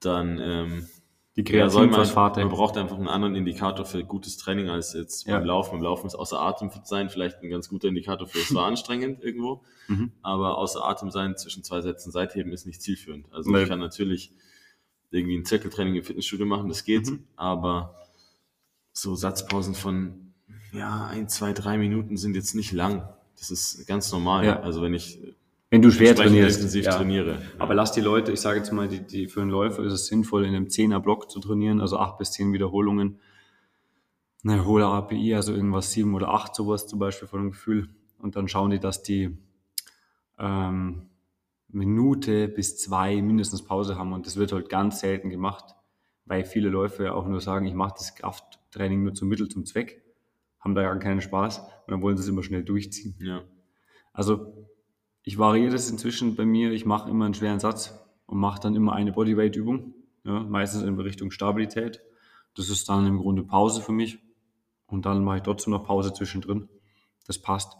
dann 0.00 0.38
ähm, 0.40 0.88
die 1.38 1.52
ja, 1.52 1.70
soll 1.70 1.86
man, 1.86 2.00
man 2.12 2.48
braucht 2.48 2.76
einfach 2.76 2.96
einen 2.96 3.06
anderen 3.06 3.36
Indikator 3.36 3.84
für 3.84 4.02
gutes 4.02 4.38
Training 4.38 4.68
als 4.68 4.92
jetzt 4.92 5.26
Ja. 5.28 5.38
beim 5.38 5.46
Laufen. 5.46 5.70
Beim 5.72 5.82
Laufen 5.82 6.08
ist 6.08 6.16
außer 6.16 6.40
Atem 6.40 6.70
sein 6.84 7.10
vielleicht 7.10 7.38
ein 7.42 7.48
ganz 7.48 7.68
guter 7.68 7.86
Indikator 7.88 8.26
für 8.26 8.38
es 8.38 8.52
war 8.54 8.66
anstrengend 8.66 9.22
irgendwo, 9.22 9.62
Mhm. 9.86 10.10
aber 10.22 10.58
außer 10.58 10.84
Atem 10.84 11.10
sein 11.10 11.36
zwischen 11.36 11.62
zwei 11.62 11.80
Sätzen 11.80 12.10
Seitheben 12.10 12.50
ist 12.52 12.66
nicht 12.66 12.82
zielführend. 12.82 13.26
Also 13.32 13.50
Nee. 13.50 13.62
ich 13.62 13.68
kann 13.68 13.78
natürlich 13.78 14.32
irgendwie 15.10 15.36
ein 15.38 15.44
Zirkeltraining 15.44 15.94
im 15.94 16.02
Fitnessstudio 16.02 16.44
machen, 16.44 16.68
das 16.68 16.84
geht, 16.84 17.06
Mhm. 17.06 17.24
aber 17.36 17.94
so 18.92 19.14
Satzpausen 19.14 19.74
von 19.74 20.34
ja, 20.72 21.06
ein, 21.06 21.28
zwei, 21.28 21.52
drei 21.52 21.78
Minuten 21.78 22.16
sind 22.16 22.34
jetzt 22.34 22.54
nicht 22.54 22.72
lang. 22.72 23.08
Das 23.38 23.50
ist 23.52 23.86
ganz 23.86 24.10
normal. 24.12 24.44
Ja. 24.44 24.60
Also 24.60 24.82
wenn 24.82 24.92
ich 24.92 25.18
Wenn 25.70 25.82
du 25.82 25.90
schwer 25.90 26.14
trainierst. 26.14 26.58
intensiv 26.58 26.86
ja. 26.86 26.96
trainiere. 26.96 27.42
Aber 27.58 27.74
lass 27.74 27.92
die 27.92 28.00
Leute, 28.00 28.32
ich 28.32 28.40
sage 28.40 28.58
jetzt 28.58 28.72
mal, 28.72 28.88
die, 28.88 29.06
die 29.06 29.28
für 29.28 29.42
einen 29.42 29.50
Läufer 29.50 29.82
ist 29.84 29.92
es 29.92 30.06
sinnvoll, 30.06 30.46
in 30.46 30.54
einem 30.54 30.66
10er 30.66 31.00
Block 31.00 31.30
zu 31.30 31.40
trainieren, 31.40 31.80
also 31.80 31.98
acht 31.98 32.16
bis 32.18 32.32
zehn 32.32 32.52
Wiederholungen. 32.52 33.20
Eine 34.44 34.64
hohe 34.64 34.86
API, 34.86 35.34
also 35.34 35.52
irgendwas 35.52 35.92
sieben 35.92 36.14
oder 36.14 36.28
acht, 36.28 36.54
sowas 36.54 36.86
zum 36.86 36.98
Beispiel 36.98 37.28
von 37.28 37.42
dem 37.42 37.50
Gefühl. 37.50 37.88
Und 38.18 38.36
dann 38.36 38.48
schauen 38.48 38.70
die, 38.70 38.80
dass 38.80 39.02
die 39.02 39.36
ähm, 40.38 41.10
Minute 41.68 42.48
bis 42.48 42.78
zwei 42.78 43.20
mindestens 43.20 43.62
Pause 43.62 43.96
haben. 43.96 44.12
Und 44.12 44.26
das 44.26 44.36
wird 44.36 44.52
halt 44.52 44.70
ganz 44.70 45.00
selten 45.00 45.28
gemacht, 45.28 45.74
weil 46.24 46.44
viele 46.44 46.70
Läufer 46.70 47.04
ja 47.04 47.12
auch 47.12 47.26
nur 47.26 47.40
sagen, 47.40 47.66
ich 47.66 47.74
mache 47.74 47.94
das 47.98 48.14
Krafttraining 48.14 49.02
nur 49.02 49.14
zum 49.14 49.28
Mittel 49.28 49.48
zum 49.48 49.66
Zweck, 49.66 50.02
haben 50.60 50.74
da 50.74 50.82
gar 50.82 50.98
keinen 50.98 51.20
Spaß 51.20 51.58
und 51.58 51.90
dann 51.90 52.00
wollen 52.00 52.16
sie 52.16 52.22
es 52.22 52.28
immer 52.28 52.42
schnell 52.42 52.64
durchziehen. 52.64 53.16
Ja. 53.20 53.42
Also 54.12 54.66
ich 55.28 55.36
variiere 55.36 55.72
das 55.72 55.90
inzwischen 55.90 56.36
bei 56.36 56.46
mir. 56.46 56.72
Ich 56.72 56.86
mache 56.86 57.10
immer 57.10 57.26
einen 57.26 57.34
schweren 57.34 57.60
Satz 57.60 57.94
und 58.24 58.38
mache 58.38 58.60
dann 58.62 58.74
immer 58.74 58.94
eine 58.94 59.12
Bodyweight-Übung, 59.12 59.92
ja, 60.24 60.40
meistens 60.40 60.84
in 60.84 60.98
Richtung 60.98 61.30
Stabilität. 61.30 62.00
Das 62.54 62.70
ist 62.70 62.88
dann 62.88 63.06
im 63.06 63.18
Grunde 63.18 63.42
Pause 63.42 63.82
für 63.82 63.92
mich 63.92 64.20
und 64.86 65.04
dann 65.04 65.22
mache 65.22 65.36
ich 65.36 65.42
trotzdem 65.42 65.74
noch 65.74 65.84
Pause 65.84 66.14
zwischendrin. 66.14 66.70
Das 67.26 67.38
passt. 67.38 67.76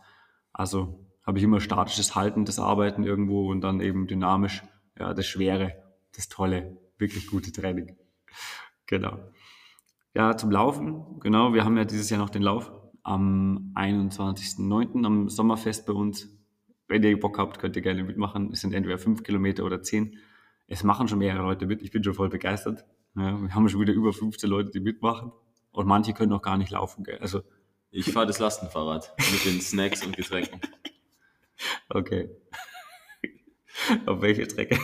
Also 0.53 1.07
habe 1.23 1.39
ich 1.39 1.45
immer 1.45 1.59
statisches 1.61 2.15
Halten, 2.15 2.45
das 2.45 2.59
Arbeiten 2.59 3.03
irgendwo 3.03 3.51
und 3.51 3.63
dann 3.63 3.81
eben 3.81 4.07
dynamisch, 4.07 4.63
ja, 4.99 5.15
das 5.15 5.25
Schwere, 5.25 5.73
das 6.15 6.29
Tolle, 6.29 6.77
wirklich 6.99 7.29
gute 7.29 7.51
Training. 7.51 7.97
Genau. 8.85 9.19
Ja, 10.15 10.37
zum 10.37 10.51
Laufen, 10.51 11.21
genau. 11.21 11.53
Wir 11.53 11.65
haben 11.65 11.77
ja 11.77 11.85
dieses 11.85 12.09
Jahr 12.09 12.21
noch 12.21 12.31
den 12.31 12.41
Lauf 12.43 12.73
am 13.03 13.73
21.09. 13.75 15.05
am 15.05 15.29
Sommerfest 15.29 15.87
bei 15.87 15.93
uns. 15.93 16.38
Wenn 16.89 17.03
ihr 17.03 17.21
Bock 17.21 17.39
habt, 17.39 17.59
könnt 17.59 17.77
ihr 17.77 17.83
gerne 17.83 18.03
mitmachen. 18.03 18.51
Es 18.53 18.63
sind 18.63 18.73
entweder 18.73 18.99
fünf 18.99 19.23
Kilometer 19.23 19.65
oder 19.65 19.83
zehn. 19.83 20.19
Es 20.67 20.83
machen 20.83 21.07
schon 21.07 21.19
mehrere 21.19 21.43
Leute 21.43 21.67
mit. 21.67 21.83
Ich 21.83 21.91
bin 21.91 22.03
schon 22.03 22.15
voll 22.15 22.31
begeistert. 22.31 22.85
Ja, 23.15 23.41
wir 23.41 23.55
haben 23.55 23.69
schon 23.69 23.81
wieder 23.81 23.93
über 23.93 24.13
15 24.13 24.49
Leute, 24.49 24.71
die 24.71 24.81
mitmachen. 24.81 25.33
Und 25.71 25.87
manche 25.87 26.15
können 26.15 26.33
auch 26.33 26.43
gar 26.43 26.57
nicht 26.57 26.71
laufen. 26.71 27.05
Gell? 27.05 27.19
Also, 27.19 27.43
Ich 27.91 28.11
fahre 28.13 28.27
das 28.27 28.39
Lastenfahrrad 28.39 29.15
mit 29.33 29.45
den 29.45 29.61
Snacks 29.61 30.05
und 30.05 30.17
Getränken. 30.17 30.61
okay. 31.91 32.31
Auf 34.07 34.23
welche 34.23 34.45
Strecke? 34.45 34.79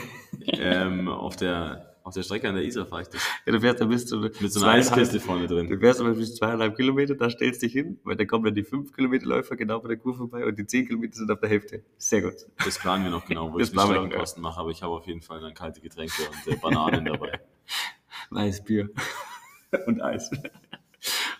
ähm, 0.46 1.08
auf, 1.08 1.36
der, 1.36 1.93
auf 2.04 2.12
der 2.12 2.22
Strecke 2.22 2.46
an 2.50 2.54
der 2.54 2.64
Isar 2.64 2.84
fahre 2.84 3.02
ich 3.02 3.08
das. 3.08 3.22
Ja, 3.46 3.52
du 3.52 3.60
fährst, 3.60 3.80
da 3.80 3.86
bist 3.86 4.12
du 4.12 4.18
Mit 4.18 4.52
so 4.52 4.60
einer 4.60 4.72
Eiskiste 4.72 5.18
vorne 5.20 5.46
drin. 5.46 5.70
Du 5.70 5.78
fährst 5.78 6.00
aber 6.00 6.12
bis 6.12 6.34
zweieinhalb 6.36 6.76
Kilometer, 6.76 7.14
da 7.14 7.30
stellst 7.30 7.62
dich 7.62 7.72
hin, 7.72 7.98
weil 8.04 8.14
dann 8.14 8.26
kommen 8.26 8.44
dann 8.44 8.54
die 8.54 8.62
fünf 8.62 8.92
Kilometer 8.92 9.24
Läufer 9.24 9.56
genau 9.56 9.80
bei 9.80 9.88
der 9.88 9.96
Kurve 9.96 10.18
vorbei 10.18 10.44
und 10.44 10.58
die 10.58 10.66
zehn 10.66 10.86
Kilometer 10.86 11.16
sind 11.16 11.30
auf 11.30 11.40
der 11.40 11.48
Hälfte. 11.48 11.82
Sehr 11.96 12.20
gut. 12.20 12.34
Das 12.62 12.78
planen 12.78 13.04
wir 13.04 13.10
noch 13.10 13.24
genau, 13.24 13.50
wo 13.50 13.58
Das 13.58 13.68
ich 13.68 13.74
die 13.74 13.80
Steuerkosten 13.80 14.42
mache, 14.42 14.60
aber 14.60 14.70
ich 14.70 14.82
habe 14.82 14.92
auf 14.92 15.06
jeden 15.06 15.22
Fall 15.22 15.40
dann 15.40 15.54
kalte 15.54 15.80
Getränke 15.80 16.22
und 16.30 16.52
äh, 16.52 16.56
Bananen 16.56 17.06
dabei. 17.06 17.40
Weißbier 18.30 18.90
und 19.86 20.02
Eis. 20.02 20.30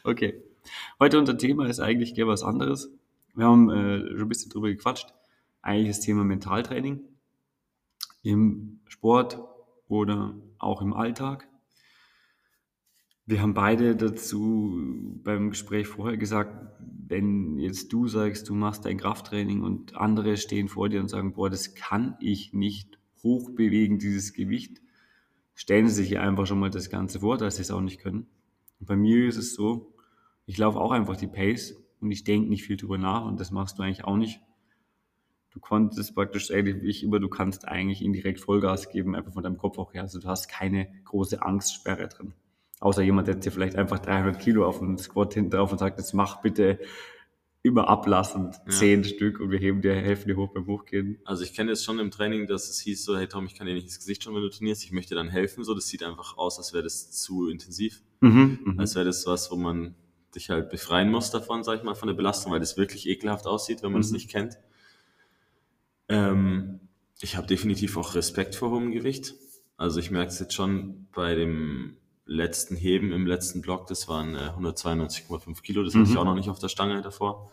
Okay. 0.03 0.43
Heute 0.99 1.19
unser 1.19 1.37
Thema 1.37 1.67
ist 1.67 1.81
eigentlich 1.81 2.15
gell, 2.15 2.27
was 2.27 2.43
anderes. 2.43 2.91
Wir 3.35 3.45
haben 3.45 3.69
äh, 3.69 3.99
schon 4.13 4.21
ein 4.23 4.29
bisschen 4.29 4.51
drüber 4.51 4.69
gequatscht. 4.69 5.13
Eigentlich 5.61 5.89
das 5.89 6.01
Thema 6.01 6.25
Mentaltraining 6.25 7.01
im 8.23 8.81
Sport 8.87 9.39
oder 9.95 10.35
auch 10.59 10.83
im 10.83 10.93
Alltag. 10.93 11.49
Wir 13.27 13.41
haben 13.41 13.55
beide 13.55 13.97
dazu 13.97 14.79
beim 15.23 15.51
Gespräch 15.51 15.87
vorher 15.87 16.19
gesagt, 16.19 16.75
wenn 17.07 17.59
jetzt 17.59 17.93
du 17.93 18.07
sagst, 18.07 18.49
du 18.49 18.55
machst 18.55 18.85
dein 18.85 18.99
Krafttraining 18.99 19.63
und 19.63 19.97
andere 19.97 20.37
stehen 20.37 20.69
vor 20.69 20.89
dir 20.89 21.01
und 21.01 21.09
sagen, 21.09 21.33
boah, 21.33 21.49
das 21.49 21.75
kann 21.75 22.17
ich 22.21 22.53
nicht 22.53 22.99
hochbewegen, 23.23 23.99
dieses 23.99 24.35
Gewicht, 24.35 24.83
stellen 25.55 25.89
sie 25.89 26.03
sich 26.03 26.19
einfach 26.19 26.47
schon 26.47 26.59
mal 26.59 26.71
das 26.71 26.91
Ganze 26.91 27.21
vor, 27.21 27.39
dass 27.39 27.57
sie 27.57 27.63
es 27.63 27.71
auch 27.71 27.81
nicht 27.81 28.01
können. 28.01 28.27
Und 28.81 28.87
bei 28.87 28.97
mir 28.97 29.27
ist 29.27 29.37
es 29.37 29.55
so, 29.55 29.95
ich 30.45 30.59
laufe 30.59 30.79
auch 30.79 30.91
einfach 30.91 31.17
die 31.17 31.27
Pace 31.27 31.75
und 32.01 32.11
ich 32.11 32.25
denke 32.25 32.51
nicht 32.51 32.65
viel 32.65 32.77
drüber 32.77 32.99
nach 32.99 33.25
und 33.25 33.41
das 33.41 33.51
machst 33.51 33.79
du 33.79 33.83
eigentlich 33.83 34.05
auch 34.05 34.17
nicht. 34.17 34.41
Du 35.55 35.61
konntest 35.61 36.15
praktisch 36.15 36.51
ähnlich 36.51 36.83
wie 36.83 36.89
ich 36.89 37.03
immer, 37.05 37.21
du 37.21 37.29
kannst 37.29 37.67
eigentlich 37.69 38.03
indirekt 38.03 38.41
Vollgas 38.41 38.91
geben, 38.91 39.15
einfach 39.15 39.33
von 39.33 39.45
deinem 39.45 39.57
Kopf 39.57 39.79
auch 39.79 39.95
her. 39.95 40.03
Also 40.03 40.19
du 40.19 40.27
hast 40.27 40.49
keine 40.49 40.89
große 41.05 41.41
Angstsperre 41.43 42.09
drin. 42.09 42.35
Außer 42.81 43.03
jemand, 43.03 43.29
der 43.29 43.37
dir 43.37 43.53
vielleicht 43.53 43.77
einfach 43.77 44.01
300 44.01 44.39
Kilo 44.39 44.67
auf 44.67 44.81
den 44.81 44.99
Squat 44.99 45.35
hinten 45.35 45.51
drauf 45.51 45.71
und 45.71 45.79
sagt, 45.79 45.99
jetzt 45.99 46.13
mach 46.13 46.43
bitte 46.43 46.81
immer 47.63 47.89
ablassen, 47.89 48.51
zehn 48.69 49.05
Stück 49.05 49.41
und 49.41 49.51
wir 49.51 49.59
heben 49.59 49.81
dir, 49.81 49.95
helfen 49.95 50.29
dir 50.29 50.37
hoch 50.37 50.53
beim 50.53 50.67
Hochgehen. 50.67 51.19
Also 51.25 51.45
ich 51.45 51.55
kenne 51.55 51.71
es 51.71 51.83
schon 51.83 51.99
im 51.99 52.11
Training, 52.11 52.47
dass 52.47 52.69
es 52.69 52.81
hieß 52.81 53.05
so, 53.05 53.17
hey 53.17 53.27
Tom, 53.27 53.47
ich 53.47 53.55
kann 53.55 53.67
dir 53.67 53.73
nicht 53.73 53.85
ins 53.85 53.99
Gesicht 53.99 54.23
schauen, 54.23 54.35
wenn 54.35 54.43
du 54.43 54.51
trainierst, 54.51 54.85
ich 54.85 54.93
möchte 54.93 55.15
dann 55.15 55.31
helfen. 55.31 55.65
So, 55.65 55.73
das 55.75 55.87
sieht 55.87 56.03
einfach 56.03 56.37
aus, 56.37 56.59
als 56.59 56.75
wäre 56.75 56.83
das 56.83 57.11
zu 57.13 57.49
intensiv. 57.49 58.03
Mhm, 58.21 58.59
mhm. 58.65 58.81
Als 58.81 58.97
wäre 58.97 59.07
das 59.07 59.25
was, 59.27 59.51
wo 59.51 59.57
man 59.57 59.95
dich 60.35 60.51
halt 60.51 60.69
befreien 60.69 61.11
muss 61.11 61.31
davon, 61.31 61.63
sag 61.63 61.79
ich 61.79 61.85
mal, 61.85 61.95
von 61.95 62.09
der 62.09 62.15
Belastung, 62.15 62.53
weil 62.53 62.61
das 62.61 62.77
wirklich 62.77 63.09
ekelhaft 63.09 63.47
aussieht, 63.47 63.83
wenn 63.83 63.93
man 63.93 64.01
es 64.03 64.11
Mhm. 64.11 64.15
nicht 64.17 64.31
kennt. 64.31 64.59
Ähm, 66.09 66.81
ich 67.21 67.37
habe 67.37 67.47
definitiv 67.47 67.97
auch 67.97 68.15
Respekt 68.15 68.55
vor 68.55 68.71
hohem 68.71 68.93
Gewicht. 68.93 69.35
Also 69.77 69.99
ich 70.01 70.11
merke 70.11 70.29
es 70.31 70.39
jetzt 70.39 70.55
schon 70.55 71.09
bei 71.15 71.35
dem 71.35 71.97
letzten 72.27 72.77
Heben 72.77 73.13
im 73.13 73.27
letzten 73.27 73.61
Block, 73.61 73.87
das 73.87 74.09
waren 74.09 74.35
äh, 74.35 74.51
192,5 74.57 75.63
Kilo, 75.63 75.83
das 75.83 75.95
hatte 75.95 76.05
ich 76.05 76.11
Mhm. 76.11 76.17
auch 76.19 76.25
noch 76.25 76.35
nicht 76.35 76.49
auf 76.49 76.59
der 76.59 76.69
Stange 76.69 77.03
davor. 77.03 77.51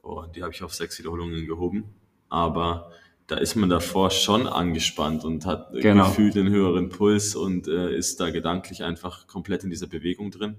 Und 0.00 0.36
die 0.36 0.42
habe 0.42 0.52
ich 0.52 0.62
auf 0.62 0.74
sechs 0.74 0.98
Wiederholungen 0.98 1.46
gehoben. 1.46 1.84
Aber 2.28 2.90
da 3.26 3.36
ist 3.36 3.56
man 3.56 3.68
davor 3.68 4.10
schon 4.10 4.46
angespannt 4.46 5.24
und 5.24 5.44
hat 5.46 5.72
Genau. 5.72 6.06
gefühlt 6.08 6.36
einen 6.36 6.48
höheren 6.48 6.88
Puls 6.88 7.34
und 7.34 7.66
äh, 7.68 7.94
ist 7.96 8.20
da 8.20 8.30
gedanklich 8.30 8.84
einfach 8.84 9.26
komplett 9.26 9.64
in 9.64 9.70
dieser 9.70 9.88
Bewegung 9.88 10.30
drin. 10.30 10.56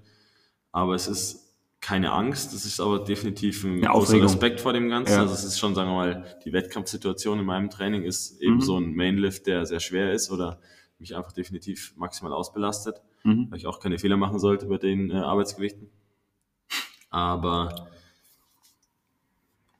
Aber 0.71 0.93
es 0.95 1.07
ist 1.07 1.46
keine 1.79 2.11
Angst, 2.11 2.53
es 2.53 2.65
ist 2.65 2.79
aber 2.79 2.99
definitiv 2.99 3.63
ein 3.63 3.75
Eine 3.83 3.87
großer. 3.87 4.21
Respekt 4.21 4.59
vor 4.61 4.73
dem 4.73 4.89
Ganzen. 4.89 5.13
Ja. 5.13 5.19
Also 5.21 5.33
es 5.35 5.43
ist 5.43 5.59
schon, 5.59 5.75
sagen 5.75 5.89
wir 5.91 5.95
mal, 5.95 6.37
die 6.43 6.51
Wettkampfsituation 6.51 7.39
in 7.39 7.45
meinem 7.45 7.69
Training 7.69 8.03
ist 8.03 8.41
eben 8.41 8.55
Mhm. 8.55 8.61
so 8.61 8.77
ein 8.79 8.93
Mainlift, 8.95 9.45
der 9.47 9.65
sehr 9.65 9.79
schwer 9.79 10.11
ist 10.11 10.31
oder 10.31 10.59
mich 10.99 11.15
einfach 11.15 11.31
definitiv 11.31 11.93
maximal 11.95 12.33
ausbelastet, 12.33 13.01
Mhm. 13.23 13.47
weil 13.51 13.57
ich 13.59 13.67
auch 13.67 13.79
keine 13.79 13.99
Fehler 13.99 14.17
machen 14.17 14.39
sollte 14.39 14.65
bei 14.65 14.77
den 14.77 15.11
äh, 15.11 15.15
Arbeitsgewichten. 15.15 15.89
Aber 17.09 17.87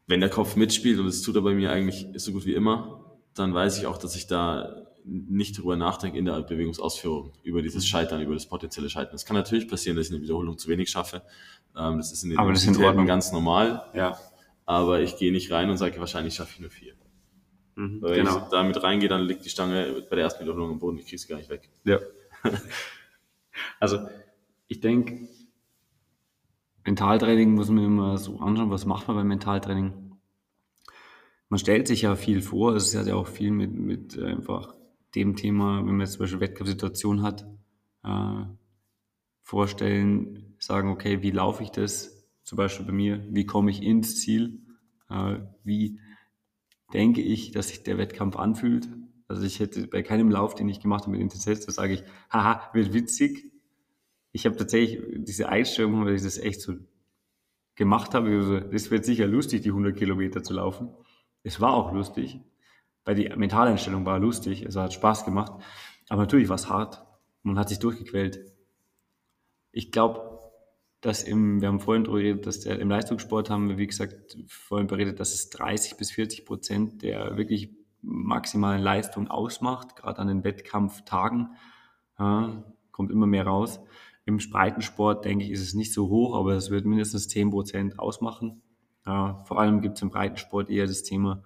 wenn 0.06 0.20
der 0.22 0.30
Kopf 0.30 0.56
mitspielt, 0.56 1.00
und 1.00 1.06
das 1.08 1.22
tut 1.22 1.36
er 1.36 1.42
bei 1.42 1.54
mir 1.54 1.72
eigentlich 1.72 2.08
so 2.16 2.32
gut 2.32 2.46
wie 2.46 2.54
immer, 2.54 3.04
dann 3.34 3.54
weiß 3.54 3.77
ich 3.80 3.88
auch, 3.88 3.98
dass 3.98 4.16
ich 4.16 4.27
da 4.27 4.87
nicht 5.10 5.58
drüber 5.58 5.76
nachdenke 5.78 6.18
in 6.18 6.26
der 6.26 6.42
Bewegungsausführung, 6.42 7.32
über 7.44 7.62
dieses 7.62 7.88
Scheitern, 7.88 8.22
über 8.22 8.34
das 8.34 8.46
potenzielle 8.48 8.90
Scheitern. 8.90 9.16
Es 9.16 9.26
kann 9.26 9.36
natürlich 9.36 9.68
passieren, 9.68 9.96
dass 9.98 10.08
ich 10.08 10.14
eine 10.14 10.22
Wiederholung 10.22 10.58
zu 10.58 10.68
wenig 10.70 10.90
schaffe. 10.90 11.22
Ähm, 11.78 11.98
das 11.98 12.12
ist 12.12 12.24
in 12.24 12.32
den 12.32 12.40
Aber 12.40 12.50
das 12.52 12.60
ist 12.60 12.66
in 12.66 12.70
Universitäten 12.72 12.88
Ordnung. 12.90 13.06
ganz 13.08 13.32
normal, 13.32 13.86
Ja. 13.94 14.18
aber 14.66 15.00
ich 15.02 15.18
gehe 15.18 15.32
nicht 15.32 15.52
rein 15.52 15.70
und 15.70 15.78
sage, 15.78 16.00
wahrscheinlich 16.00 16.36
schaffe 16.36 16.52
ich 16.56 16.60
nur 16.60 16.70
vier. 16.70 16.94
Mhm. 17.76 18.02
Weil 18.02 18.16
Wenn 18.18 18.26
Genau. 18.26 18.38
ich 18.40 18.44
damit 18.52 18.84
reingehe, 18.84 19.08
dann 19.10 19.22
liegt 19.24 19.46
die 19.46 19.50
Stange 19.50 20.06
bei 20.10 20.16
der 20.18 20.26
ersten 20.26 20.44
Wiederholung 20.44 20.72
am 20.72 20.80
Boden, 20.80 20.98
ich 20.98 21.06
kriege 21.06 21.18
sie 21.20 21.28
gar 21.28 21.38
nicht 21.38 21.50
weg. 21.50 21.70
Ja. 21.86 22.00
Also, 23.80 24.00
ich 24.68 24.82
denke, 24.82 25.28
Mentaltraining 26.86 27.54
muss 27.54 27.70
man 27.70 27.84
immer 27.84 28.18
so 28.18 28.40
anschauen, 28.40 28.70
was 28.70 28.86
macht 28.86 29.08
man 29.08 29.18
beim 29.18 29.28
Mentaltraining? 29.28 30.16
Man 31.50 31.60
stellt 31.60 31.88
sich 31.88 32.04
ja 32.04 32.16
viel 32.16 32.42
vor, 32.42 32.76
es 32.76 32.96
hat 32.96 33.08
ja 33.08 33.16
auch 33.16 33.28
viel 33.28 33.52
mit, 33.52 33.74
mit 33.74 34.18
einfach 34.20 34.76
dem 35.16 35.36
Thema, 35.36 35.80
wenn 35.80 35.98
man 35.98 36.02
jetzt 36.02 36.14
zum 36.14 36.22
Beispiel 36.22 36.40
Wettkampfsituation 36.40 37.22
hat, 37.22 37.48
äh, 38.04 38.46
vorstellen, 39.42 40.56
sagen, 40.60 40.90
okay, 40.90 41.22
wie 41.22 41.32
laufe 41.32 41.64
ich 41.64 41.72
das? 41.72 42.28
Zum 42.44 42.58
Beispiel 42.58 42.86
bei 42.86 42.92
mir, 42.92 43.26
wie 43.30 43.46
komme 43.46 43.72
ich 43.72 43.82
ins 43.82 44.20
Ziel? 44.20 44.62
Äh, 45.10 45.40
wie 45.64 46.00
denke 46.94 47.22
ich, 47.22 47.52
dass 47.52 47.70
sich 47.70 47.84
der 47.84 47.98
Wettkampf 47.98 48.36
anfühlt? 48.36 48.88
Also 49.28 49.44
ich 49.44 49.60
hätte 49.60 49.88
bei 49.88 50.04
keinem 50.04 50.32
Lauf, 50.32 50.56
den 50.56 50.70
ich 50.70 50.80
gemacht 50.80 51.04
habe 51.04 51.12
mit 51.12 51.22
Intensität, 51.22 51.62
sage 51.72 51.94
ich, 51.94 52.04
haha, 52.30 52.70
wird 52.74 52.94
witzig. 52.94 53.52
Ich 54.32 54.46
habe 54.46 54.56
tatsächlich 54.56 55.02
diese 55.18 55.50
Einstellung, 55.50 56.06
weil 56.06 56.16
ich 56.16 56.24
das 56.24 56.38
echt 56.38 56.62
so 56.62 56.76
gemacht 57.76 58.14
habe, 58.14 58.30
also, 58.30 58.60
das 58.60 58.92
wird 58.92 59.06
sicher 59.06 59.28
lustig, 59.28 59.62
die 59.62 59.70
100 59.70 59.96
Kilometer 59.96 60.44
zu 60.44 60.54
laufen. 60.54 60.90
Es 61.44 61.62
war 61.62 61.74
auch 61.74 61.94
lustig, 61.94 62.40
weil 63.08 63.16
die 63.16 63.30
Mentaleinstellung 63.30 64.06
war 64.06 64.20
lustig, 64.20 64.64
es 64.64 64.76
hat 64.76 64.92
Spaß 64.92 65.24
gemacht, 65.24 65.54
aber 66.10 66.24
natürlich 66.24 66.50
war 66.50 66.56
es 66.56 66.68
hart. 66.68 67.06
Man 67.42 67.58
hat 67.58 67.70
sich 67.70 67.80
durchgequält. 67.80 68.40
Ich 69.72 69.94
glaube, 69.94 70.42
dass 71.00 71.24
im, 71.24 71.62
wir 71.62 71.70
haben 71.70 71.80
vorhin 71.80 72.04
darüber 72.04 72.20
geredet, 72.20 72.46
dass 72.46 72.60
der, 72.60 72.80
im 72.80 72.90
Leistungssport 72.90 73.50
haben 73.50 73.70
wir, 73.70 73.78
wie 73.78 73.88
gesagt, 73.88 74.38
vorhin 74.48 74.88
beredet, 74.88 75.22
dass 75.22 75.34
es 75.34 75.50
30 75.52 75.96
bis 75.96 76.12
40 76.12 76.46
Prozent 76.46 77.02
der 77.02 77.38
wirklich 77.38 77.70
maximalen 78.02 78.82
Leistung 78.82 79.30
ausmacht, 79.30 79.96
gerade 79.96 80.20
an 80.20 80.28
den 80.28 80.44
Wettkampftagen. 80.44 81.56
Ja, 82.20 82.62
kommt 82.92 83.10
immer 83.10 83.26
mehr 83.26 83.48
raus. 83.48 83.80
Im 84.26 84.38
Breitensport, 84.38 85.24
denke 85.24 85.46
ich, 85.46 85.52
ist 85.52 85.62
es 85.62 85.74
nicht 85.76 85.94
so 85.94 86.10
hoch, 86.10 86.36
aber 86.36 86.56
es 86.56 86.72
wird 86.72 86.86
mindestens 86.86 87.30
10 87.30 87.52
Prozent 87.52 88.00
ausmachen. 88.00 88.62
Ja, 89.06 89.38
vor 89.46 89.62
allem 89.62 89.80
gibt 89.80 89.96
es 89.96 90.02
im 90.02 90.10
Breitensport 90.10 90.70
eher 90.70 90.88
das 90.88 91.04
Thema, 91.04 91.44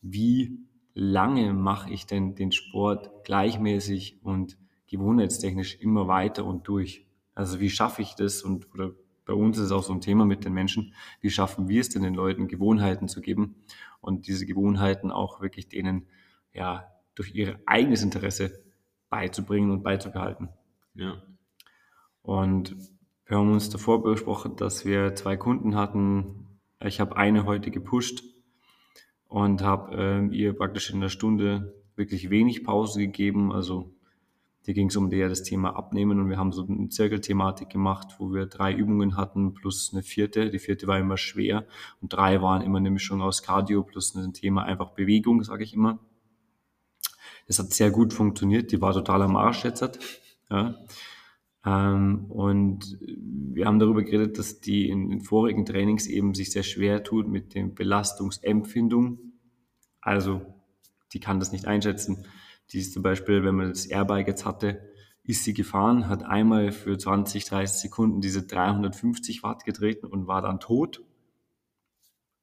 wie 0.00 0.58
lange 0.94 1.52
mache 1.52 1.90
ich 1.90 2.06
denn 2.06 2.34
den 2.34 2.52
Sport 2.52 3.24
gleichmäßig 3.24 4.20
und 4.22 4.58
gewohnheitstechnisch 4.86 5.76
immer 5.80 6.08
weiter 6.08 6.44
und 6.44 6.68
durch? 6.68 7.06
Also 7.34 7.60
wie 7.60 7.70
schaffe 7.70 8.02
ich 8.02 8.14
das? 8.14 8.42
Und 8.42 8.72
oder 8.74 8.92
bei 9.24 9.32
uns 9.32 9.56
ist 9.58 9.66
es 9.66 9.72
auch 9.72 9.82
so 9.82 9.92
ein 9.92 10.00
Thema 10.00 10.24
mit 10.24 10.44
den 10.44 10.52
Menschen, 10.52 10.94
wie 11.20 11.30
schaffen 11.30 11.68
wir 11.68 11.80
es 11.80 11.88
denn 11.88 12.02
den 12.02 12.14
Leuten, 12.14 12.48
Gewohnheiten 12.48 13.08
zu 13.08 13.20
geben 13.20 13.56
und 14.00 14.26
diese 14.26 14.46
Gewohnheiten 14.46 15.10
auch 15.10 15.40
wirklich 15.40 15.68
denen 15.68 16.06
ja 16.52 16.86
durch 17.14 17.34
ihr 17.34 17.60
eigenes 17.66 18.02
Interesse 18.02 18.62
beizubringen 19.08 19.70
und 19.70 19.82
beizubehalten. 19.82 20.48
Ja. 20.94 21.22
Und 22.22 22.76
wir 23.26 23.38
haben 23.38 23.52
uns 23.52 23.70
davor 23.70 24.02
besprochen, 24.02 24.56
dass 24.56 24.84
wir 24.84 25.14
zwei 25.14 25.36
Kunden 25.36 25.76
hatten. 25.76 26.58
Ich 26.80 27.00
habe 27.00 27.16
eine 27.16 27.44
heute 27.44 27.70
gepusht 27.70 28.24
und 29.32 29.62
habe 29.62 29.96
ähm, 29.96 30.30
ihr 30.30 30.52
praktisch 30.52 30.90
in 30.90 31.00
der 31.00 31.08
Stunde 31.08 31.74
wirklich 31.96 32.28
wenig 32.28 32.64
Pause 32.64 33.00
gegeben. 33.00 33.50
Also 33.50 33.94
hier 34.60 34.74
ging 34.74 34.88
es 34.88 34.96
um 34.96 35.08
der 35.08 35.30
das 35.30 35.42
Thema 35.42 35.74
Abnehmen 35.74 36.20
und 36.20 36.28
wir 36.28 36.36
haben 36.36 36.52
so 36.52 36.66
eine 36.66 36.90
Zirkelthematik 36.90 37.70
gemacht, 37.70 38.08
wo 38.18 38.34
wir 38.34 38.44
drei 38.44 38.74
Übungen 38.74 39.16
hatten 39.16 39.54
plus 39.54 39.90
eine 39.92 40.02
vierte. 40.02 40.50
Die 40.50 40.58
vierte 40.58 40.86
war 40.86 40.98
immer 40.98 41.16
schwer 41.16 41.64
und 42.02 42.12
drei 42.12 42.42
waren 42.42 42.60
immer 42.60 42.76
eine 42.76 42.90
Mischung 42.90 43.22
aus 43.22 43.42
Cardio 43.42 43.82
plus 43.82 44.14
ein 44.14 44.34
Thema 44.34 44.64
einfach 44.64 44.90
Bewegung, 44.90 45.42
sage 45.42 45.64
ich 45.64 45.72
immer. 45.72 45.98
Das 47.46 47.58
hat 47.58 47.72
sehr 47.72 47.90
gut 47.90 48.12
funktioniert. 48.12 48.70
Die 48.70 48.82
war 48.82 48.92
total 48.92 49.22
am 49.22 49.36
Arsch 49.36 49.64
jetzt. 49.64 49.98
Ja. 50.50 50.74
Ähm, 51.64 52.26
und 52.28 52.98
wir 53.00 53.66
haben 53.66 53.78
darüber 53.78 54.02
geredet, 54.02 54.38
dass 54.38 54.60
die 54.60 54.88
in 54.88 55.10
den 55.10 55.20
vorigen 55.20 55.64
Trainings 55.64 56.06
eben 56.06 56.34
sich 56.34 56.50
sehr 56.50 56.62
schwer 56.62 57.04
tut 57.04 57.28
mit 57.28 57.54
der 57.54 57.64
Belastungsempfindung. 57.64 59.18
Also, 60.00 60.42
die 61.12 61.20
kann 61.20 61.38
das 61.38 61.52
nicht 61.52 61.66
einschätzen. 61.66 62.26
Die 62.70 62.78
ist 62.78 62.92
zum 62.92 63.02
Beispiel, 63.02 63.44
wenn 63.44 63.54
man 63.54 63.68
das 63.68 63.86
Airbike 63.86 64.28
jetzt 64.28 64.44
hatte, 64.44 64.80
ist 65.24 65.44
sie 65.44 65.54
gefahren, 65.54 66.08
hat 66.08 66.24
einmal 66.24 66.72
für 66.72 66.98
20, 66.98 67.44
30 67.44 67.80
Sekunden 67.80 68.20
diese 68.20 68.44
350 68.44 69.42
Watt 69.42 69.64
getreten 69.64 70.06
und 70.06 70.26
war 70.26 70.42
dann 70.42 70.58
tot. 70.58 71.02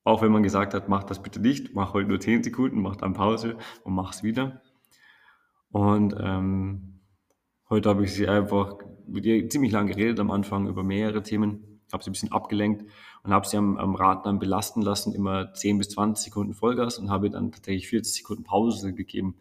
Auch 0.06 0.22
wenn 0.22 0.32
man 0.32 0.44
gesagt 0.44 0.74
hat, 0.74 0.88
mach 0.88 1.04
das 1.04 1.22
bitte 1.22 1.42
nicht, 1.42 1.76
mach 1.76 1.94
heute 1.94 2.08
nur 2.08 2.20
10 2.20 2.44
Sekunden, 2.44 2.82
mach 2.82 2.96
dann 2.96 3.14
Pause 3.14 3.58
und 3.84 3.94
mach's 3.94 4.24
wieder. 4.24 4.62
Und 5.72 6.16
ähm, 6.18 7.02
heute 7.70 7.90
habe 7.90 8.06
ich 8.06 8.14
sie 8.14 8.28
einfach 8.28 8.78
mit 9.12 9.26
ihr 9.26 9.50
ziemlich 9.50 9.72
lange 9.72 9.92
geredet 9.92 10.20
am 10.20 10.32
Anfang 10.32 10.68
über 10.68 10.84
mehrere 10.84 11.24
Themen, 11.24 11.82
habe 11.92 12.04
sie 12.04 12.10
ein 12.10 12.14
bisschen 12.14 12.32
abgelenkt 12.32 12.86
und 13.24 13.34
habe 13.34 13.48
sie 13.48 13.58
am, 13.58 13.78
am 13.78 13.96
Rad 13.96 14.26
dann 14.26 14.40
belasten 14.40 14.82
lassen, 14.82 15.14
immer 15.14 15.54
10 15.54 15.78
bis 15.78 15.90
20 15.90 16.26
Sekunden 16.26 16.54
Vollgas 16.54 16.98
und 16.98 17.10
habe 17.10 17.30
dann 17.30 17.52
tatsächlich 17.52 17.88
40 17.88 18.14
Sekunden 18.14 18.44
Pause 18.44 18.94
gegeben, 18.94 19.36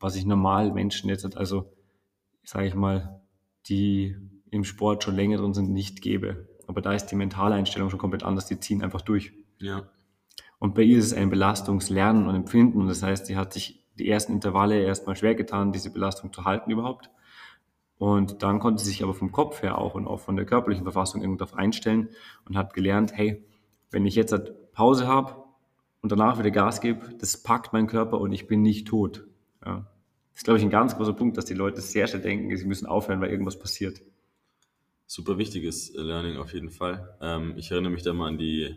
was 0.00 0.16
ich 0.16 0.26
normal 0.26 0.72
Menschen 0.72 1.08
jetzt, 1.08 1.36
also 1.36 1.72
sage 2.44 2.66
ich 2.66 2.74
mal, 2.74 3.20
die 3.66 4.16
im 4.50 4.64
Sport 4.64 5.04
schon 5.04 5.16
länger 5.16 5.38
drin 5.38 5.54
sind, 5.54 5.70
nicht 5.70 6.02
gebe. 6.02 6.48
Aber 6.66 6.80
da 6.80 6.92
ist 6.92 7.06
die 7.06 7.16
mentale 7.16 7.54
Einstellung 7.54 7.90
schon 7.90 7.98
komplett 7.98 8.22
anders, 8.22 8.46
die 8.46 8.58
ziehen 8.60 8.82
einfach 8.82 9.00
durch. 9.00 9.32
Ja. 9.58 9.88
Und 10.58 10.74
bei 10.74 10.82
ihr 10.82 10.98
ist 10.98 11.06
es 11.06 11.14
ein 11.14 11.30
Belastungslernen 11.30 12.28
und 12.28 12.34
Empfinden. 12.34 12.80
Und 12.80 12.88
das 12.88 13.02
heißt, 13.02 13.26
sie 13.26 13.36
hat 13.36 13.52
sich 13.52 13.84
die 13.98 14.08
ersten 14.08 14.32
Intervalle 14.32 14.80
erstmal 14.80 15.16
schwer 15.16 15.34
getan, 15.34 15.72
diese 15.72 15.90
Belastung 15.90 16.32
zu 16.32 16.44
halten 16.44 16.70
überhaupt. 16.70 17.10
Und 18.02 18.42
dann 18.42 18.58
konnte 18.58 18.82
sie 18.82 18.90
sich 18.90 19.04
aber 19.04 19.14
vom 19.14 19.30
Kopf 19.30 19.62
her 19.62 19.78
auch 19.78 19.94
und 19.94 20.08
auch 20.08 20.18
von 20.18 20.34
der 20.34 20.44
körperlichen 20.44 20.82
Verfassung 20.82 21.22
irgendwo 21.22 21.44
einstellen 21.54 22.08
und 22.44 22.56
hat 22.56 22.74
gelernt, 22.74 23.12
hey, 23.14 23.44
wenn 23.92 24.04
ich 24.06 24.16
jetzt 24.16 24.32
halt 24.32 24.72
Pause 24.72 25.06
habe 25.06 25.36
und 26.00 26.10
danach 26.10 26.36
wieder 26.36 26.50
Gas 26.50 26.80
gebe, 26.80 27.14
das 27.20 27.44
packt 27.44 27.72
mein 27.72 27.86
Körper 27.86 28.20
und 28.20 28.32
ich 28.32 28.48
bin 28.48 28.60
nicht 28.60 28.88
tot. 28.88 29.24
Ja. 29.64 29.86
Das 30.32 30.40
ist, 30.40 30.44
glaube 30.44 30.58
ich, 30.58 30.64
ein 30.64 30.70
ganz 30.70 30.96
großer 30.96 31.12
Punkt, 31.12 31.36
dass 31.36 31.44
die 31.44 31.54
Leute 31.54 31.80
sehr 31.80 32.08
schnell 32.08 32.22
denken, 32.22 32.56
sie 32.56 32.64
müssen 32.64 32.86
aufhören, 32.86 33.20
weil 33.20 33.30
irgendwas 33.30 33.56
passiert. 33.56 34.02
Super 35.06 35.38
wichtiges 35.38 35.94
äh, 35.94 36.00
Learning 36.00 36.38
auf 36.38 36.52
jeden 36.52 36.70
Fall. 36.70 37.16
Ähm, 37.20 37.54
ich 37.56 37.70
erinnere 37.70 37.92
mich 37.92 38.02
da 38.02 38.12
mal 38.12 38.26
an 38.26 38.36
die, 38.36 38.74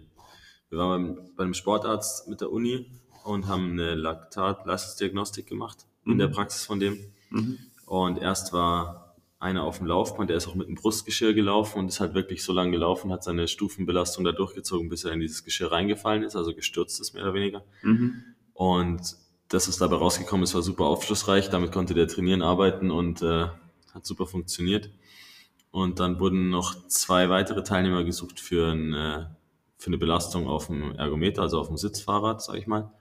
wir 0.69 0.77
waren 0.77 1.15
beim, 1.15 1.25
beim 1.35 1.53
Sportarzt 1.55 2.27
mit 2.27 2.41
der 2.41 2.51
Uni 2.51 2.91
und 3.23 3.47
haben 3.47 3.71
eine 3.71 3.95
Laktat-Leistungsdiagnostik 3.95 5.47
gemacht 5.47 5.87
in 6.05 6.13
Mhm. 6.13 6.17
der 6.19 6.27
Praxis 6.27 6.63
von 6.63 6.79
dem. 6.79 6.99
Mhm. 7.31 7.57
Und 7.87 8.19
erst 8.19 8.53
war 8.53 9.04
einer 9.45 9.63
auf 9.63 9.77
dem 9.77 9.87
Laufband, 9.87 10.29
der 10.29 10.37
ist 10.37 10.47
auch 10.47 10.55
mit 10.55 10.67
dem 10.67 10.75
Brustgeschirr 10.75 11.33
gelaufen 11.33 11.79
und 11.79 11.87
ist 11.87 11.99
halt 11.99 12.15
wirklich 12.15 12.43
so 12.43 12.51
lange 12.51 12.71
gelaufen, 12.71 13.11
hat 13.11 13.23
seine 13.23 13.47
Stufenbelastung 13.47 14.23
da 14.25 14.31
durchgezogen, 14.31 14.89
bis 14.89 15.05
er 15.05 15.13
in 15.13 15.19
dieses 15.19 15.43
Geschirr 15.43 15.71
reingefallen 15.71 16.23
ist, 16.23 16.35
also 16.35 16.53
gestürzt 16.53 16.99
ist 16.99 17.13
mehr 17.13 17.23
oder 17.23 17.33
weniger. 17.33 17.63
Mhm. 17.83 18.23
Und 18.53 19.01
das, 19.47 19.67
was 19.67 19.77
dabei 19.77 19.97
rausgekommen 19.97 20.43
ist, 20.43 20.55
war 20.55 20.61
super 20.61 20.85
aufschlussreich. 20.85 21.49
Damit 21.49 21.71
konnte 21.71 21.93
der 21.93 22.07
trainieren, 22.07 22.41
arbeiten 22.41 22.89
und 22.89 23.21
äh, 23.21 23.47
hat 23.93 24.05
super 24.05 24.25
funktioniert. 24.25 24.89
Und 25.71 25.99
dann 25.99 26.19
wurden 26.19 26.49
noch 26.49 26.87
zwei 26.87 27.29
weitere 27.29 27.63
Teilnehmer 27.63 28.03
gesucht 28.03 28.39
für, 28.39 28.71
ein, 28.71 28.93
äh, 28.93 29.25
für 29.77 29.87
eine 29.87 29.97
Belastung 29.97 30.47
auf 30.47 30.67
dem 30.67 30.95
Ergometer, 30.95 31.41
also 31.43 31.59
auf 31.59 31.67
dem 31.67 31.77
Sitzfahrrad, 31.77 32.41
sag 32.41 32.55
ich 32.55 32.65
mal. 32.65 32.91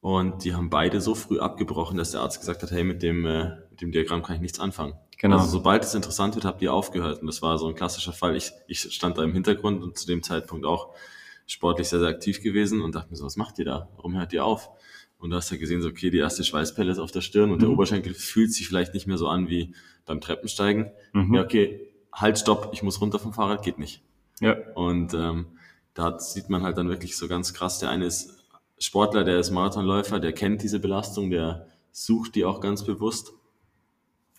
Und 0.00 0.44
die 0.44 0.54
haben 0.54 0.70
beide 0.70 1.00
so 1.00 1.14
früh 1.14 1.40
abgebrochen, 1.40 1.98
dass 1.98 2.12
der 2.12 2.20
Arzt 2.20 2.40
gesagt 2.40 2.62
hat, 2.62 2.70
hey, 2.70 2.84
mit 2.84 3.02
dem, 3.02 3.26
äh, 3.26 3.56
mit 3.70 3.80
dem 3.80 3.92
Diagramm 3.92 4.22
kann 4.22 4.36
ich 4.36 4.40
nichts 4.40 4.60
anfangen. 4.60 4.94
Genau. 5.18 5.36
Also 5.38 5.50
sobald 5.50 5.82
es 5.84 5.94
interessant 5.94 6.34
wird, 6.36 6.44
habt 6.44 6.62
ihr 6.62 6.72
aufgehört. 6.72 7.20
Und 7.20 7.26
das 7.26 7.42
war 7.42 7.58
so 7.58 7.66
ein 7.68 7.74
klassischer 7.74 8.12
Fall. 8.12 8.36
Ich, 8.36 8.52
ich 8.68 8.80
stand 8.94 9.18
da 9.18 9.24
im 9.24 9.32
Hintergrund 9.32 9.82
und 9.82 9.98
zu 9.98 10.06
dem 10.06 10.22
Zeitpunkt 10.22 10.64
auch 10.64 10.94
sportlich 11.46 11.88
sehr, 11.88 11.98
sehr 11.98 12.08
aktiv 12.08 12.42
gewesen 12.42 12.82
und 12.82 12.94
dachte 12.94 13.10
mir 13.10 13.16
so, 13.16 13.24
was 13.24 13.36
macht 13.36 13.58
ihr 13.58 13.64
da? 13.64 13.88
Warum 13.96 14.16
hört 14.16 14.32
ihr 14.32 14.44
auf? 14.44 14.70
Und 15.18 15.30
du 15.30 15.36
hast 15.36 15.50
ja 15.50 15.56
gesehen, 15.56 15.82
so, 15.82 15.88
okay, 15.88 16.10
die 16.10 16.18
erste 16.18 16.44
Schweißpelle 16.44 16.92
ist 16.92 16.98
auf 17.00 17.10
der 17.10 17.22
Stirn 17.22 17.50
und 17.50 17.56
Mhm. 17.56 17.60
der 17.62 17.70
Oberschenkel 17.70 18.14
fühlt 18.14 18.52
sich 18.52 18.68
vielleicht 18.68 18.94
nicht 18.94 19.06
mehr 19.08 19.18
so 19.18 19.26
an 19.28 19.48
wie 19.48 19.74
beim 20.06 20.20
Treppensteigen. 20.20 20.92
Mhm. 21.12 21.34
Ja, 21.34 21.42
okay, 21.42 21.80
halt, 22.12 22.38
stopp, 22.38 22.70
ich 22.72 22.82
muss 22.84 23.00
runter 23.00 23.18
vom 23.18 23.32
Fahrrad, 23.32 23.64
geht 23.64 23.78
nicht. 23.78 24.02
Ja. 24.40 24.56
Und 24.74 25.14
ähm, 25.14 25.46
da 25.94 26.20
sieht 26.20 26.48
man 26.48 26.62
halt 26.62 26.78
dann 26.78 26.88
wirklich 26.88 27.16
so 27.16 27.26
ganz 27.26 27.52
krass, 27.52 27.80
der 27.80 27.90
eine 27.90 28.04
ist 28.06 28.36
Sportler, 28.78 29.24
der 29.24 29.40
ist 29.40 29.50
Marathonläufer, 29.50 30.20
der 30.20 30.32
kennt 30.32 30.62
diese 30.62 30.78
Belastung, 30.78 31.30
der 31.30 31.66
sucht 31.90 32.36
die 32.36 32.44
auch 32.44 32.60
ganz 32.60 32.84
bewusst. 32.84 33.32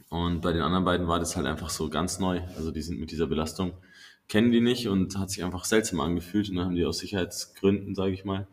Und 0.09 0.41
bei 0.41 0.51
den 0.51 0.61
anderen 0.61 0.85
beiden 0.85 1.07
war 1.07 1.19
das 1.19 1.35
halt 1.35 1.45
einfach 1.45 1.69
so 1.69 1.89
ganz 1.89 2.19
neu. 2.19 2.41
Also 2.57 2.71
die 2.71 2.81
sind 2.81 2.99
mit 2.99 3.11
dieser 3.11 3.27
Belastung, 3.27 3.73
kennen 4.27 4.51
die 4.51 4.61
nicht 4.61 4.87
und 4.87 5.17
hat 5.17 5.29
sich 5.29 5.43
einfach 5.43 5.65
seltsam 5.65 5.99
angefühlt. 5.99 6.49
Und 6.49 6.55
dann 6.55 6.65
haben 6.65 6.75
die 6.75 6.85
aus 6.85 6.97
Sicherheitsgründen, 6.97 7.93
sage 7.95 8.13
ich 8.13 8.25
mal, 8.25 8.47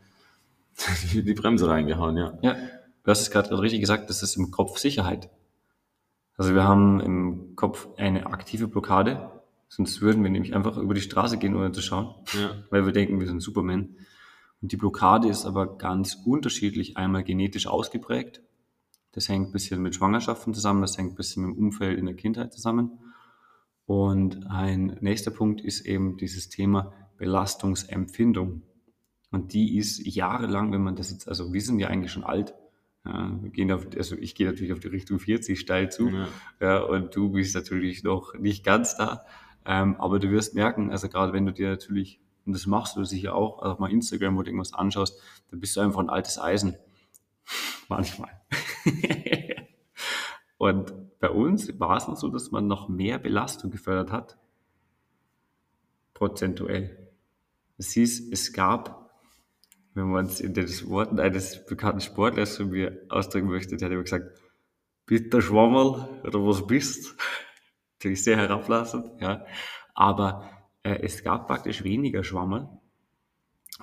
die, 1.13 1.23
die 1.23 1.35
Bremse 1.35 1.69
reingehauen, 1.69 2.17
ja. 2.17 2.39
Ja, 2.43 2.55
du 2.55 3.11
hast 3.11 3.23
es 3.23 3.31
gerade 3.31 3.49
gerade 3.49 3.63
richtig 3.63 3.81
gesagt, 3.81 4.11
das 4.11 4.23
ist 4.23 4.37
im 4.37 4.51
Kopf 4.51 4.79
Sicherheit. 4.79 5.31
Also 6.37 6.55
wir 6.55 6.65
haben 6.65 7.01
im 7.01 7.57
Kopf 7.57 7.89
eine 7.97 8.27
aktive 8.27 8.69
Blockade, 8.69 9.31
sonst 9.69 10.03
würden 10.03 10.23
wir 10.23 10.31
nämlich 10.31 10.55
einfach 10.55 10.77
über 10.77 10.93
die 10.93 11.01
Straße 11.01 11.39
gehen, 11.39 11.57
ohne 11.57 11.73
zu 11.73 11.81
schauen, 11.81 12.15
Ja, 12.35 12.51
weil 12.69 12.85
wir 12.85 12.93
denken, 12.93 13.19
wir 13.19 13.27
sind 13.27 13.41
Superman. 13.41 13.97
Und 14.61 14.73
die 14.73 14.77
Blockade 14.77 15.29
ist 15.29 15.47
aber 15.47 15.79
ganz 15.79 16.19
unterschiedlich, 16.27 16.97
einmal 16.99 17.25
genetisch 17.25 17.67
ausgeprägt. 17.67 18.43
Das 19.17 19.31
hängt 19.31 19.49
ein 19.49 19.53
bisschen 19.53 19.81
mit 19.81 19.95
Schwangerschaften 19.95 20.53
zusammen, 20.53 20.83
das 20.83 20.99
hängt 20.99 21.15
ein 21.15 21.17
bisschen 21.17 21.47
mit 21.47 21.57
dem 21.57 21.65
Umfeld 21.65 21.99
in 21.99 22.05
der 22.05 22.15
Kindheit 22.15 22.53
zusammen. 22.53 22.99
Und 23.87 24.47
ein 24.51 24.99
nächster 25.01 25.31
Punkt 25.31 25.63
ist 25.63 25.87
eben 25.87 26.19
dieses 26.19 26.51
Thema 26.51 26.93
Belastungsempfindung. 27.17 28.61
Und 29.31 29.55
die 29.55 29.79
ist 29.79 30.07
jahrelang, 30.07 30.71
wenn 30.71 30.83
man 30.83 30.97
das 30.97 31.11
jetzt, 31.11 31.29
also 31.29 31.55
wir 31.55 31.63
sind 31.63 31.79
ja 31.79 31.89
eigentlich 31.89 32.13
schon 32.13 32.25
alt, 32.25 32.55
ja, 33.07 33.35
wir 33.41 33.49
gehen 33.49 33.73
auf, 33.73 33.87
also 33.97 34.17
ich 34.17 34.35
gehe 34.35 34.47
natürlich 34.47 34.75
auf 34.75 34.81
die 34.81 34.89
Richtung 34.89 35.19
40 35.19 35.59
steil 35.59 35.91
zu, 35.91 36.11
ja, 36.11 36.29
ja, 36.61 36.83
und 36.83 37.17
du 37.17 37.31
bist 37.31 37.55
natürlich 37.55 38.05
noch 38.05 38.35
nicht 38.35 38.65
ganz 38.65 38.99
da, 38.99 39.25
ähm, 39.65 39.97
aber 39.99 40.19
du 40.19 40.31
wirst 40.31 40.55
merken, 40.55 40.91
also 40.91 41.09
gerade 41.09 41.33
wenn 41.33 41.47
du 41.47 41.55
dir 41.55 41.71
natürlich, 41.71 42.21
und 42.45 42.53
das 42.53 42.67
machst 42.67 42.97
du 42.97 43.05
sicher 43.05 43.35
auch, 43.35 43.63
also 43.63 43.81
mal 43.81 43.91
Instagram 43.91 44.37
oder 44.37 44.49
irgendwas 44.49 44.75
anschaust, 44.75 45.19
dann 45.51 45.59
bist 45.59 45.75
du 45.75 45.81
einfach 45.81 46.01
ein 46.01 46.11
altes 46.11 46.39
Eisen. 46.39 46.77
Manchmal. 47.89 48.41
und 50.59 51.19
bei 51.19 51.31
uns 51.31 51.79
war 51.79 51.97
es 51.97 52.09
noch 52.09 52.17
so, 52.17 52.29
dass 52.29 52.51
man 52.51 52.67
noch 52.67 52.89
mehr 52.89 53.19
Belastung 53.19 53.71
gefördert 53.71 54.13
hat. 54.13 54.39
Prozentuell. 56.15 57.11
Es 57.79 57.93
hieß, 57.93 58.33
es 58.33 58.53
gab, 58.53 59.11
wenn 59.95 60.11
man 60.11 60.27
es 60.27 60.41
in 60.41 60.55
den 60.55 60.69
Worten 60.89 61.21
eines 61.21 61.65
bekannten 61.67 62.01
Sportlers 62.01 62.57
von 62.57 62.71
mir 62.71 63.03
ausdrücken 63.09 63.49
möchte, 63.49 63.77
der 63.77 63.87
hat 63.87 63.93
immer 63.93 64.03
gesagt, 64.03 64.41
bist 65.07 65.33
du 65.33 65.41
Schwammerl 65.41 66.21
oder 66.25 66.47
was 66.47 66.67
bist? 66.67 67.15
Natürlich 67.95 68.25
sehr 68.25 68.37
herablassend, 68.37 69.21
ja. 69.21 69.47
Aber 69.95 70.51
äh, 70.83 71.01
es 71.03 71.23
gab 71.23 71.47
praktisch 71.47 71.83
weniger 71.85 72.25
Schwammerl, 72.25 72.69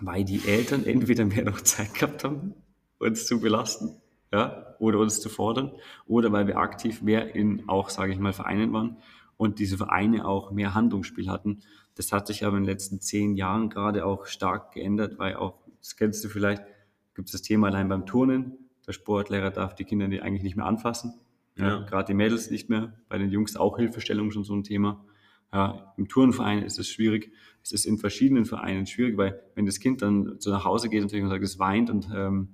weil 0.01 0.23
die 0.23 0.47
Eltern 0.47 0.85
entweder 0.85 1.25
mehr 1.25 1.45
noch 1.45 1.61
Zeit 1.61 1.93
gehabt 1.93 2.23
haben, 2.23 2.53
uns 3.03 3.25
zu 3.25 3.39
belasten, 3.39 4.01
ja, 4.31 4.75
oder 4.79 4.99
uns 4.99 5.21
zu 5.21 5.29
fordern, 5.29 5.71
oder 6.07 6.31
weil 6.31 6.47
wir 6.47 6.57
aktiv 6.57 7.01
mehr 7.01 7.35
in 7.35 7.67
auch, 7.69 7.89
sage 7.89 8.11
ich 8.13 8.19
mal, 8.19 8.33
Vereinen 8.33 8.73
waren 8.73 8.97
und 9.37 9.59
diese 9.59 9.77
Vereine 9.77 10.25
auch 10.25 10.51
mehr 10.51 10.73
Handlungsspiel 10.73 11.29
hatten. 11.29 11.61
Das 11.95 12.11
hat 12.11 12.27
sich 12.27 12.43
aber 12.43 12.57
in 12.57 12.63
den 12.63 12.69
letzten 12.69 12.99
zehn 12.99 13.35
Jahren 13.35 13.69
gerade 13.69 14.05
auch 14.05 14.25
stark 14.25 14.71
geändert, 14.73 15.19
weil 15.19 15.35
auch, 15.35 15.59
das 15.79 15.95
kennst 15.95 16.23
du 16.23 16.29
vielleicht, 16.29 16.63
gibt 17.13 17.27
es 17.27 17.33
das 17.33 17.41
Thema 17.41 17.67
allein 17.67 17.89
beim 17.89 18.05
Turnen. 18.05 18.57
Der 18.87 18.93
Sportlehrer 18.93 19.51
darf 19.51 19.75
die 19.75 19.83
Kinder 19.85 20.05
eigentlich 20.05 20.43
nicht 20.43 20.55
mehr 20.55 20.65
anfassen. 20.65 21.13
Ja, 21.55 21.67
Ja. 21.67 21.79
Gerade 21.81 22.07
die 22.07 22.13
Mädels 22.15 22.49
nicht 22.49 22.69
mehr. 22.69 22.93
Bei 23.09 23.17
den 23.17 23.29
Jungs 23.29 23.55
auch 23.55 23.77
Hilfestellung 23.77 24.31
schon 24.31 24.43
so 24.43 24.55
ein 24.55 24.63
Thema. 24.63 25.05
Ja, 25.53 25.93
Im 25.97 26.07
Turnverein 26.07 26.63
ist 26.63 26.79
es 26.79 26.89
schwierig. 26.89 27.31
Es 27.61 27.71
ist 27.71 27.85
in 27.85 27.99
verschiedenen 27.99 28.45
Vereinen 28.45 28.87
schwierig, 28.87 29.17
weil 29.17 29.39
wenn 29.53 29.65
das 29.67 29.79
Kind 29.79 30.01
dann 30.01 30.35
so 30.39 30.49
nach 30.49 30.65
Hause 30.65 30.89
geht 30.89 31.03
natürlich 31.03 31.23
und 31.23 31.29
sagt, 31.29 31.43
es 31.43 31.59
weint 31.59 31.91
und 31.91 32.09
ähm, 32.13 32.49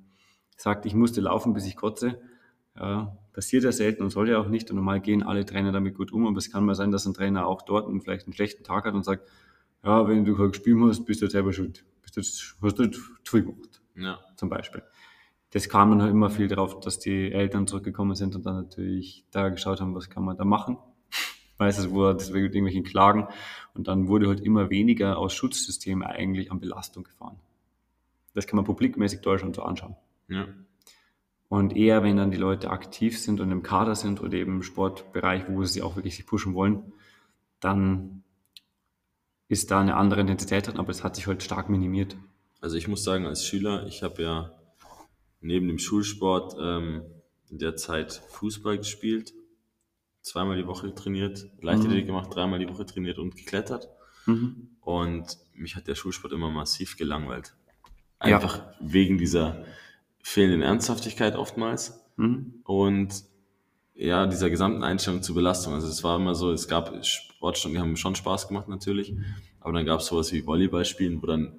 sagt, 0.62 0.86
ich 0.86 0.94
musste 0.94 1.22
laufen, 1.22 1.54
bis 1.54 1.66
ich 1.66 1.76
kotze, 1.76 2.20
ja, 2.78 3.18
passiert 3.34 3.64
ja 3.64 3.72
selten 3.72 4.04
und 4.04 4.10
soll 4.10 4.30
ja 4.30 4.40
auch 4.40 4.48
nicht. 4.48 4.70
Und 4.70 4.76
normal 4.76 5.00
gehen 5.00 5.24
alle 5.24 5.46
Trainer 5.46 5.72
damit 5.72 5.96
gut 5.96 6.12
um, 6.12 6.28
aber 6.28 6.38
es 6.38 6.52
kann 6.52 6.66
mal 6.66 6.76
sein, 6.76 6.92
dass 6.92 7.06
ein 7.06 7.14
Trainer 7.14 7.48
auch 7.48 7.62
dort 7.62 7.88
einen, 7.88 8.02
vielleicht 8.02 8.26
einen 8.26 8.34
schlechten 8.34 8.64
Tag 8.64 8.86
hat 8.86 8.94
und 8.94 9.04
sagt, 9.04 9.30
ja, 9.84 10.08
wenn 10.08 10.26
du 10.26 10.36
kein 10.36 10.52
gespielt 10.52 10.78
hast, 10.82 11.06
bist 11.06 11.22
du 11.22 11.30
selber 11.30 11.54
schuld. 11.54 11.86
Bist 12.02 12.18
du, 12.18 12.22
hast 12.22 12.80
du 12.80 12.88
zu 12.88 13.02
viel 13.24 13.44
gemacht, 13.44 13.82
ja, 13.96 14.20
zum 14.36 14.50
Beispiel. 14.50 14.84
Das 15.52 15.68
kam 15.68 15.90
dann 15.92 16.02
halt 16.02 16.12
immer 16.12 16.30
viel 16.30 16.48
darauf, 16.48 16.80
dass 16.80 17.00
die 17.00 17.32
Eltern 17.32 17.66
zurückgekommen 17.66 18.16
sind 18.16 18.36
und 18.36 18.46
dann 18.46 18.56
natürlich 18.56 19.26
da 19.32 19.50
geschaut 19.50 19.82
haben, 19.82 19.96
was 19.96 20.10
kann 20.10 20.24
man 20.24 20.38
da 20.38 20.46
machen. 20.46 20.78
Meistens 21.58 21.90
wurde 21.90 22.18
das 22.18 22.34
wegen 22.34 22.46
irgendwelchen 22.46 22.84
Klagen 22.84 23.28
und 23.74 23.88
dann 23.88 24.08
wurde 24.08 24.28
halt 24.28 24.42
immer 24.42 24.70
weniger 24.70 25.18
aus 25.18 25.34
Schutzsystemen 25.34 26.04
eigentlich 26.08 26.52
an 26.52 26.60
Belastung 26.60 27.04
gefahren. 27.04 27.40
Das 28.34 28.48
kann 28.48 28.58
man 28.58 28.66
publikmäßig 28.66 29.22
Deutschland 29.22 29.56
so 29.56 29.64
anschauen. 29.64 29.96
Ja. 30.30 30.48
Und 31.50 31.76
eher, 31.76 32.04
wenn 32.04 32.16
dann 32.16 32.30
die 32.30 32.38
Leute 32.38 32.70
aktiv 32.70 33.20
sind 33.20 33.40
und 33.42 33.52
im 33.52 33.64
Kader 33.64 33.96
sind 33.96 34.22
oder 34.22 34.34
eben 34.34 34.58
im 34.58 34.64
Sportbereich, 34.64 35.46
wo 35.50 35.64
sie 35.64 35.82
auch 35.82 35.96
wirklich 35.96 36.16
sich 36.16 36.28
pushen 36.28 36.54
wollen, 36.54 36.94
dann 37.60 38.24
ist 39.48 39.72
da 39.72 39.82
eine 39.82 39.96
andere 39.96 40.22
Intensität 40.22 40.68
drin, 40.68 40.78
aber 40.78 40.92
es 40.92 41.04
hat 41.04 41.16
sich 41.16 41.26
halt 41.26 41.42
stark 41.42 41.70
minimiert. 41.70 42.16
Also 42.62 42.78
ich 42.78 42.88
muss 42.88 43.04
sagen, 43.04 43.26
als 43.26 43.44
Schüler, 43.44 43.88
ich 43.88 44.04
habe 44.04 44.22
ja 44.22 44.60
neben 45.42 45.68
dem 45.68 45.80
Schulsport 45.80 46.56
ähm, 46.60 47.02
in 47.50 47.58
der 47.58 47.76
Zeit 47.76 48.14
Fußball 48.30 48.78
gespielt, 48.78 49.34
zweimal 50.22 50.58
die 50.58 50.68
Woche 50.68 50.94
trainiert, 50.94 51.48
Leichtathletik 51.62 52.06
gemacht, 52.06 52.30
dreimal 52.32 52.60
die 52.60 52.70
Woche 52.70 52.86
trainiert 52.86 53.18
und 53.18 53.36
geklettert. 53.36 53.90
Mhm. 54.28 54.70
Und 54.82 55.38
mich 55.56 55.76
hat 55.76 55.88
der 55.88 55.96
Schulsport 55.96 56.34
immer 56.34 56.52
massiv 56.52 56.96
gelangweilt. 56.96 57.56
Ja. 58.24 58.36
Einfach 58.36 58.68
wegen 58.80 59.18
dieser 59.18 59.66
fehlenden 60.24 60.62
Ernsthaftigkeit 60.62 61.36
oftmals 61.36 62.00
Mhm. 62.18 62.56
und 62.66 63.24
ja, 63.96 64.26
dieser 64.28 64.50
gesamten 64.50 64.84
Einstellung 64.84 65.22
zur 65.24 65.36
Belastung. 65.36 65.74
Also 65.74 65.88
es 65.88 66.04
war 66.04 66.16
immer 66.18 66.36
so, 66.36 66.52
es 66.52 66.68
gab 66.68 66.94
Sportstunden, 67.06 67.76
die 67.76 67.82
haben 67.82 67.96
schon 67.98 68.16
Spaß 68.16 68.48
gemacht 68.48 68.68
natürlich, 68.70 69.14
aber 69.60 69.74
dann 69.74 69.86
gab 69.86 70.00
es 70.00 70.06
sowas 70.08 70.32
wie 70.32 70.46
Volleyball 70.46 70.86
spielen, 70.86 71.22
wo 71.22 71.26
dann 71.28 71.54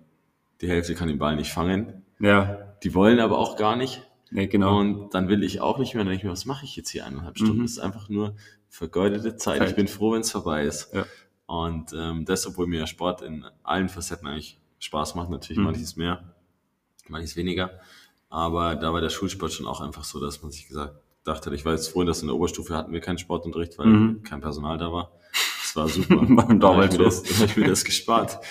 die 0.60 0.68
Hälfte 0.68 0.94
kann 0.94 1.08
den 1.08 1.18
Ball 1.18 1.36
nicht 1.36 1.50
fangen. 1.50 2.02
Ja, 2.18 2.74
Die 2.82 2.94
wollen 2.94 3.20
aber 3.20 3.38
auch 3.38 3.56
gar 3.56 3.76
nicht. 3.76 4.02
nee, 4.30 4.46
genau. 4.46 4.78
Und 4.78 5.10
dann 5.14 5.28
will 5.28 5.42
ich 5.42 5.60
auch 5.60 5.78
nicht 5.78 5.94
mehr. 5.94 6.04
Dann 6.04 6.10
denke 6.10 6.20
ich 6.20 6.24
mir, 6.24 6.30
was 6.32 6.44
mache 6.46 6.64
ich 6.64 6.76
jetzt 6.76 6.88
hier 6.90 7.04
eineinhalb 7.06 7.36
Stunden? 7.36 7.58
Mhm. 7.58 7.62
Das 7.62 7.72
ist 7.72 7.78
einfach 7.80 8.08
nur 8.08 8.34
vergeudete 8.68 9.36
Zeit. 9.36 9.58
Zeit. 9.58 9.70
Ich 9.70 9.76
bin 9.76 9.88
froh, 9.88 10.12
wenn 10.12 10.20
es 10.20 10.30
vorbei 10.30 10.64
ist. 10.64 10.94
Ja. 10.94 11.04
Und 11.46 11.92
ähm, 11.94 12.24
das, 12.26 12.46
obwohl 12.46 12.66
mir 12.66 12.86
Sport 12.86 13.22
in 13.22 13.44
allen 13.64 13.88
Facetten 13.88 14.28
eigentlich 14.28 14.58
Spaß 14.78 15.14
macht. 15.14 15.30
Natürlich 15.30 15.58
Mhm. 15.58 15.64
manches 15.64 15.96
mehr, 15.96 16.34
manches 17.08 17.36
weniger. 17.36 17.70
Aber 18.30 18.76
da 18.76 18.92
war 18.92 19.00
der 19.02 19.10
Schulsport 19.10 19.52
schon 19.52 19.66
auch 19.66 19.80
einfach 19.82 20.04
so, 20.04 20.20
dass 20.20 20.40
man 20.42 20.50
sich 20.50 20.68
gesagt 20.68 20.94
gedacht 21.24 21.44
hat, 21.44 21.52
ich 21.52 21.64
jetzt 21.64 21.88
froh, 21.88 22.02
dass 22.04 22.22
in 22.22 22.28
der 22.28 22.36
Oberstufe 22.36 22.74
hatten 22.74 22.92
wir 22.92 23.00
keinen 23.00 23.18
Sportunterricht, 23.18 23.76
weil 23.78 23.86
Mhm. 23.88 24.22
kein 24.22 24.40
Personal 24.40 24.78
da 24.78 24.90
war. 24.90 25.12
Das 25.60 25.76
war 25.76 25.88
super. 25.88 26.20
Habe 26.42 26.58
damals 26.58 26.94
ich, 26.94 27.00
mir 27.00 27.10
so. 27.10 27.22
das- 27.22 27.22
da 27.38 27.42
hab 27.44 27.50
ich 27.50 27.56
mir 27.58 27.68
das 27.68 27.84
gespart. 27.84 28.38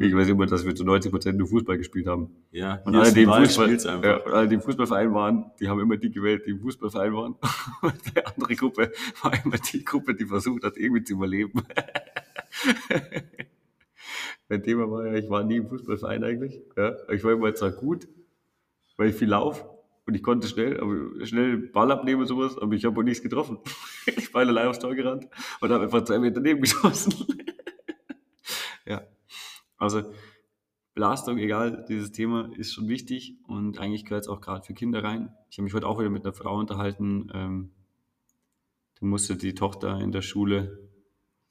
Ich 0.00 0.14
weiß 0.14 0.28
immer, 0.28 0.46
dass 0.46 0.64
wir 0.66 0.74
zu 0.74 0.84
90 0.84 1.12
Prozent 1.12 1.38
nur 1.38 1.46
Fußball 1.46 1.78
gespielt 1.78 2.08
haben. 2.08 2.28
Ja, 2.50 2.82
Und 2.84 2.96
alle, 2.96 3.12
die 3.14 3.24
Fußball, 3.24 3.72
ja, 4.04 4.16
und 4.16 4.32
alle, 4.34 4.48
die 4.48 4.56
im 4.56 4.60
Fußballverein 4.60 5.14
waren, 5.14 5.52
die 5.60 5.68
haben 5.68 5.78
immer 5.80 5.96
die 5.96 6.10
gewählt, 6.10 6.42
die 6.44 6.50
im 6.50 6.60
Fußballverein 6.60 7.14
waren. 7.14 7.36
Und 7.82 7.94
die 8.04 8.26
andere 8.26 8.56
Gruppe 8.56 8.92
war 9.22 9.32
immer 9.44 9.56
die 9.56 9.84
Gruppe, 9.84 10.14
die 10.16 10.26
versucht 10.26 10.64
hat, 10.64 10.76
irgendwie 10.76 11.04
zu 11.04 11.14
überleben. 11.14 11.62
Mein 14.48 14.62
Thema 14.62 14.90
war 14.90 15.06
ja, 15.06 15.14
ich 15.14 15.28
war 15.30 15.44
nie 15.44 15.56
im 15.56 15.68
Fußballverein 15.68 16.24
eigentlich. 16.24 16.60
Ja. 16.76 16.92
Ich 17.12 17.22
war 17.24 17.32
immer 17.32 17.54
zwar 17.54 17.70
gut, 17.70 18.06
weil 18.96 19.10
ich 19.10 19.16
viel 19.16 19.28
laufe, 19.28 19.76
und 20.06 20.14
ich 20.14 20.22
konnte 20.22 20.46
schnell, 20.46 20.80
schnell 21.26 21.56
Ball 21.58 21.90
abnehmen 21.90 22.22
und 22.22 22.28
sowas, 22.28 22.56
aber 22.56 22.74
ich 22.74 22.84
habe 22.84 22.98
auch 22.98 23.04
nichts 23.04 23.22
getroffen. 23.22 23.58
ich 24.06 24.32
bin 24.32 24.48
allein 24.48 24.68
aufs 24.68 24.78
Tor 24.78 24.94
gerannt 24.94 25.28
und 25.60 25.70
habe 25.70 25.84
einfach 25.84 26.04
zwei 26.04 26.20
Meter 26.20 26.40
neben 26.40 26.60
geschossen. 26.62 27.26
ja, 28.86 29.02
also 29.76 30.02
Belastung, 30.94 31.38
egal, 31.38 31.84
dieses 31.88 32.12
Thema 32.12 32.50
ist 32.56 32.72
schon 32.72 32.88
wichtig 32.88 33.36
und 33.48 33.78
eigentlich 33.78 34.04
gehört 34.04 34.22
es 34.22 34.28
auch 34.28 34.40
gerade 34.40 34.64
für 34.64 34.74
Kinder 34.74 35.02
rein. 35.02 35.34
Ich 35.50 35.58
habe 35.58 35.64
mich 35.64 35.74
heute 35.74 35.88
auch 35.88 35.98
wieder 35.98 36.08
mit 36.08 36.24
einer 36.24 36.32
Frau 36.32 36.56
unterhalten, 36.56 37.30
ähm, 37.34 37.72
da 38.98 39.06
musste 39.06 39.36
die 39.36 39.54
Tochter 39.54 40.00
in 40.00 40.12
der 40.12 40.22
Schule, 40.22 40.88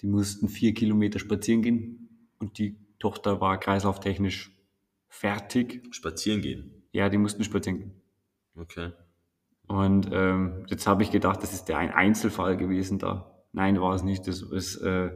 die 0.01 0.07
mussten 0.07 0.47
vier 0.47 0.73
Kilometer 0.73 1.19
spazieren 1.19 1.61
gehen 1.61 2.29
und 2.39 2.57
die 2.57 2.77
Tochter 2.99 3.39
war 3.41 3.59
kreislauftechnisch 3.59 4.51
fertig. 5.09 5.83
Spazieren 5.93 6.41
gehen? 6.41 6.74
Ja, 6.95 7.09
die 7.09 7.17
mussten 7.17 7.43
spazieren 7.43 7.79
gehen. 7.79 8.01
Okay. 8.55 8.93
Und 9.67 10.09
ähm, 10.13 10.65
jetzt 10.69 10.87
habe 10.87 11.03
ich 11.03 11.11
gedacht, 11.11 11.43
das 11.43 11.51
ist 11.51 11.65
der 11.65 11.77
ein 11.77 11.91
Einzelfall 11.91 12.55
gewesen 12.55 12.99
da. 12.99 13.43
Nein, 13.51 13.81
war 13.81 13.93
es 13.93 14.03
nicht. 14.03 14.25
Das 14.27 14.41
ist 14.41 14.77
äh, 14.77 15.11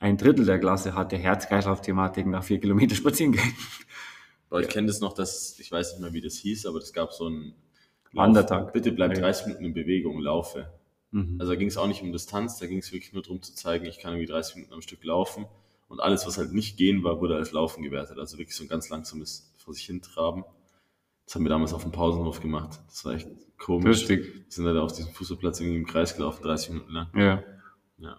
ein 0.00 0.16
Drittel 0.16 0.44
der 0.44 0.58
Klasse 0.58 0.94
hatte 0.96 1.16
Herz-Kreislauf-Thematiken 1.16 2.32
nach 2.32 2.42
vier 2.42 2.58
Kilometer 2.58 2.96
spazieren 2.96 3.32
gehen. 3.32 3.54
Aber 4.48 4.60
ich 4.60 4.68
kenne 4.68 4.88
das 4.88 4.98
noch, 5.00 5.12
dass, 5.12 5.56
ich 5.60 5.70
weiß 5.70 5.92
nicht 5.92 6.00
mehr, 6.00 6.12
wie 6.12 6.20
das 6.20 6.34
hieß, 6.34 6.66
aber 6.66 6.78
es 6.78 6.92
gab 6.92 7.12
so 7.12 7.26
einen 7.26 7.54
Wandertag. 8.12 8.72
Bitte 8.72 8.90
bleib 8.90 9.14
30 9.14 9.46
Minuten 9.46 9.66
in 9.66 9.74
Bewegung, 9.74 10.18
laufe. 10.18 10.72
Mhm. 11.12 11.36
Also 11.38 11.52
da 11.52 11.56
ging 11.56 11.68
es 11.68 11.76
auch 11.76 11.86
nicht 11.86 12.02
um 12.02 12.10
Distanz, 12.10 12.58
da 12.58 12.66
ging 12.66 12.78
es 12.78 12.90
wirklich 12.90 13.12
nur 13.12 13.22
darum 13.22 13.40
zu 13.40 13.54
zeigen, 13.54 13.86
ich 13.86 14.00
kann 14.00 14.14
irgendwie 14.14 14.32
30 14.32 14.56
Minuten 14.56 14.74
am 14.74 14.82
Stück 14.82 15.04
laufen. 15.04 15.46
Und 15.86 16.00
alles, 16.00 16.26
was 16.26 16.38
halt 16.38 16.52
nicht 16.52 16.76
gehen 16.76 17.04
war, 17.04 17.20
wurde 17.20 17.36
als 17.36 17.52
Laufen 17.52 17.84
gewertet. 17.84 18.18
Also 18.18 18.36
wirklich 18.38 18.56
so 18.56 18.64
ein 18.64 18.68
ganz 18.68 18.88
langsames 18.88 19.52
vor 19.56 19.74
sich 19.74 19.84
hin 19.86 20.02
traben. 20.02 20.44
Das 21.30 21.36
haben 21.36 21.44
wir 21.44 21.50
damals 21.50 21.72
auf 21.72 21.82
dem 21.84 21.92
Pausenhof 21.92 22.40
gemacht. 22.40 22.80
Das 22.88 23.04
war 23.04 23.12
echt 23.12 23.28
komisch. 23.56 23.86
Lustig. 23.86 24.34
Wir 24.34 24.44
sind 24.48 24.66
halt 24.66 24.76
auf 24.78 24.92
diesem 24.94 25.12
Fußballplatz 25.12 25.60
irgendwie 25.60 25.78
im 25.78 25.86
Kreis 25.86 26.16
gelaufen, 26.16 26.42
30 26.42 26.70
Minuten 26.70 26.90
lang. 26.90 27.06
Ja. 27.14 27.44
Ja. 27.98 28.16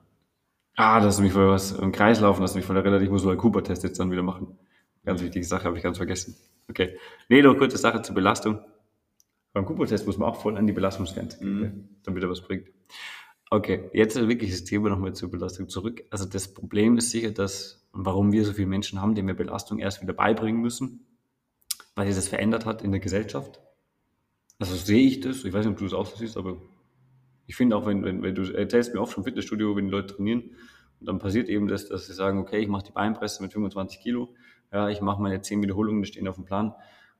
Ah, 0.77 1.01
das 1.01 1.07
hast 1.15 1.19
mich 1.19 1.33
voll 1.33 1.49
was 1.49 1.73
im 1.73 1.91
Kreis 1.91 2.21
laufen, 2.21 2.39
das 2.39 2.51
hast 2.51 2.55
mich 2.55 2.63
voll 2.63 2.77
erinnert. 2.77 3.01
Ich 3.01 3.09
muss 3.09 3.23
so 3.23 3.29
einen 3.29 3.37
Cooper-Test 3.37 3.83
jetzt 3.83 3.99
dann 3.99 4.11
wieder 4.11 4.23
machen. 4.23 4.57
Ganz 5.03 5.21
wichtige 5.21 5.43
Sache, 5.45 5.65
habe 5.65 5.75
ich 5.75 5.83
ganz 5.83 5.97
vergessen. 5.97 6.37
Okay. 6.69 6.97
Nee, 7.27 7.41
noch 7.41 7.57
kurze 7.57 7.75
Sache 7.77 8.01
zur 8.01 8.15
Belastung. 8.15 8.61
Beim 9.51 9.65
Cooper-Test 9.65 10.07
muss 10.07 10.17
man 10.17 10.29
auch 10.29 10.41
voll 10.41 10.55
an 10.55 10.65
die 10.65 10.71
Belastungsgrenze 10.71 11.43
Mhm. 11.43 11.89
damit 12.03 12.23
er 12.23 12.29
was 12.29 12.39
bringt. 12.39 12.69
Okay, 13.49 13.89
jetzt 13.91 14.15
wirklich 14.25 14.51
das 14.51 14.63
Thema 14.63 14.87
nochmal 14.87 15.11
zur 15.11 15.29
Belastung 15.29 15.67
zurück. 15.67 16.01
Also 16.11 16.23
das 16.23 16.53
Problem 16.53 16.97
ist 16.97 17.11
sicher, 17.11 17.31
dass, 17.31 17.85
warum 17.91 18.31
wir 18.31 18.45
so 18.45 18.53
viele 18.53 18.67
Menschen 18.67 19.01
haben, 19.01 19.15
denen 19.15 19.27
wir 19.27 19.35
Belastung 19.35 19.79
erst 19.79 20.01
wieder 20.01 20.13
beibringen 20.13 20.61
müssen, 20.61 21.05
weil 21.95 22.07
sich 22.07 22.15
das 22.15 22.27
verändert 22.27 22.65
hat 22.65 22.81
in 22.81 22.91
der 22.91 22.99
Gesellschaft. 22.99 23.59
Also 24.59 24.75
sehe 24.75 25.07
ich 25.07 25.19
das, 25.21 25.43
ich 25.43 25.53
weiß 25.53 25.65
nicht, 25.65 25.73
ob 25.73 25.77
du 25.79 25.85
das 25.85 25.93
auch 25.93 26.05
so 26.05 26.17
siehst, 26.17 26.37
aber 26.37 26.57
ich 27.47 27.55
finde 27.55 27.75
auch, 27.75 27.85
wenn, 27.85 28.03
wenn, 28.03 28.21
wenn 28.21 28.35
du 28.35 28.43
erzählst 28.53 28.93
mir 28.93 29.01
oft 29.01 29.13
vom 29.13 29.23
Fitnessstudio, 29.23 29.75
wenn 29.75 29.85
die 29.85 29.91
Leute 29.91 30.15
trainieren, 30.15 30.51
und 30.99 31.07
dann 31.07 31.17
passiert 31.17 31.49
eben 31.49 31.67
das, 31.67 31.89
dass 31.89 32.05
sie 32.05 32.13
sagen, 32.13 32.37
okay, 32.39 32.59
ich 32.59 32.67
mache 32.67 32.83
die 32.85 32.91
Beinpresse 32.91 33.41
mit 33.41 33.51
25 33.53 33.99
Kilo, 34.01 34.35
ja, 34.71 34.87
ich 34.89 35.01
mache 35.01 35.21
meine 35.21 35.41
10 35.41 35.61
Wiederholungen, 35.63 36.03
die 36.03 36.07
stehen 36.07 36.27
auf 36.27 36.35
dem 36.35 36.45
Plan, 36.45 36.73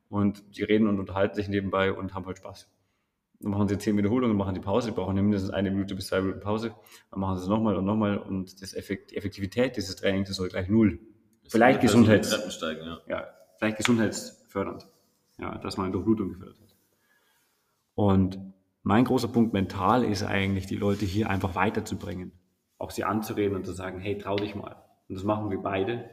und 0.08 0.44
die 0.56 0.64
reden 0.64 0.88
und 0.88 1.00
unterhalten 1.00 1.36
sich 1.36 1.48
nebenbei 1.48 1.92
und 1.92 2.14
haben 2.14 2.26
halt 2.26 2.38
Spaß. 2.38 2.70
Dann 3.40 3.52
machen 3.52 3.68
sie 3.68 3.78
10 3.80 3.98
Wiederholungen, 3.98 4.38
machen 4.38 4.54
die 4.54 4.60
Pause, 4.62 4.90
die 4.92 4.96
brauchen 4.96 5.16
mindestens 5.16 5.50
eine 5.50 5.72
Minute 5.72 5.96
bis 5.96 6.08
zwei 6.08 6.22
Minuten 6.22 6.42
Pause, 6.42 6.76
dann 7.10 7.20
machen 7.20 7.38
sie 7.38 7.44
es 7.44 7.50
nochmal 7.50 7.76
und 7.76 7.86
nochmal 7.86 8.20
und 8.20 8.62
das 8.62 8.76
Effekt, 8.76 9.12
die 9.12 9.18
Effektivität 9.18 9.76
dieses 9.78 9.96
Trainings 9.96 10.30
ist 10.30 10.40
halt 10.40 10.52
gleich 10.52 10.70
null. 10.70 11.00
Das 11.44 11.54
Vielleicht 11.54 11.82
Gesundheits- 11.82 12.30
ja. 12.86 13.00
ja, 13.08 13.28
vielleicht 13.58 13.78
gesundheitsfördernd. 14.52 14.88
Ja, 15.40 15.58
dass 15.58 15.78
man 15.78 15.92
Durchblutung 15.92 16.30
gefördert 16.30 16.60
hat. 16.62 16.76
Und 17.96 18.40
mein 18.84 19.06
großer 19.06 19.28
Punkt 19.28 19.54
mental 19.54 20.04
ist 20.04 20.24
eigentlich, 20.24 20.66
die 20.66 20.76
Leute 20.76 21.06
hier 21.06 21.30
einfach 21.30 21.56
weiterzubringen. 21.56 22.32
Auch 22.78 22.92
sie 22.92 23.04
anzureden 23.04 23.56
und 23.56 23.66
zu 23.66 23.74
sagen, 23.74 24.00
hey, 24.00 24.18
trau 24.18 24.36
dich 24.36 24.56
mal. 24.56 24.76
Und 25.08 25.16
das 25.16 25.24
machen 25.24 25.50
wir 25.50 25.60
beide. 25.60 26.10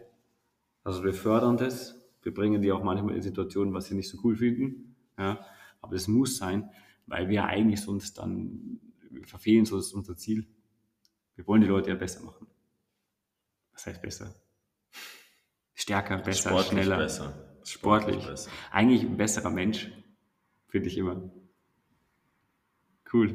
Also 0.84 1.04
wir 1.04 1.14
fördern 1.14 1.56
das. 1.56 1.94
Wir 2.22 2.32
bringen 2.32 2.62
die 2.62 2.72
auch 2.72 2.82
manchmal 2.82 3.14
in 3.14 3.22
Situationen, 3.22 3.72
was 3.74 3.86
sie 3.86 3.94
nicht 3.94 4.08
so 4.08 4.18
cool 4.24 4.36
finden. 4.36 4.96
Ja, 5.18 5.44
aber 5.80 5.94
das 5.94 6.08
muss 6.08 6.36
sein, 6.36 6.70
weil 7.06 7.28
wir 7.28 7.44
eigentlich 7.44 7.80
sonst 7.80 8.18
dann 8.18 8.80
wir 9.10 9.26
verfehlen 9.26 9.64
sonst 9.64 9.92
unser 9.94 10.16
Ziel. 10.16 10.46
Wir 11.34 11.46
wollen 11.46 11.62
die 11.62 11.66
Leute 11.66 11.90
ja 11.90 11.96
besser 11.96 12.22
machen. 12.22 12.46
Was 13.72 13.86
heißt 13.86 14.02
besser? 14.02 14.34
Stärker, 15.74 16.18
besser, 16.18 16.50
Sportlich 16.50 16.84
schneller. 16.84 16.98
besser. 16.98 17.47
Sportlich. 17.72 18.26
besser. 18.26 18.50
Eigentlich 18.70 19.02
ein 19.02 19.16
besserer 19.16 19.50
Mensch, 19.50 19.90
finde 20.68 20.88
ich 20.88 20.98
immer. 20.98 21.20
Cool. 23.12 23.34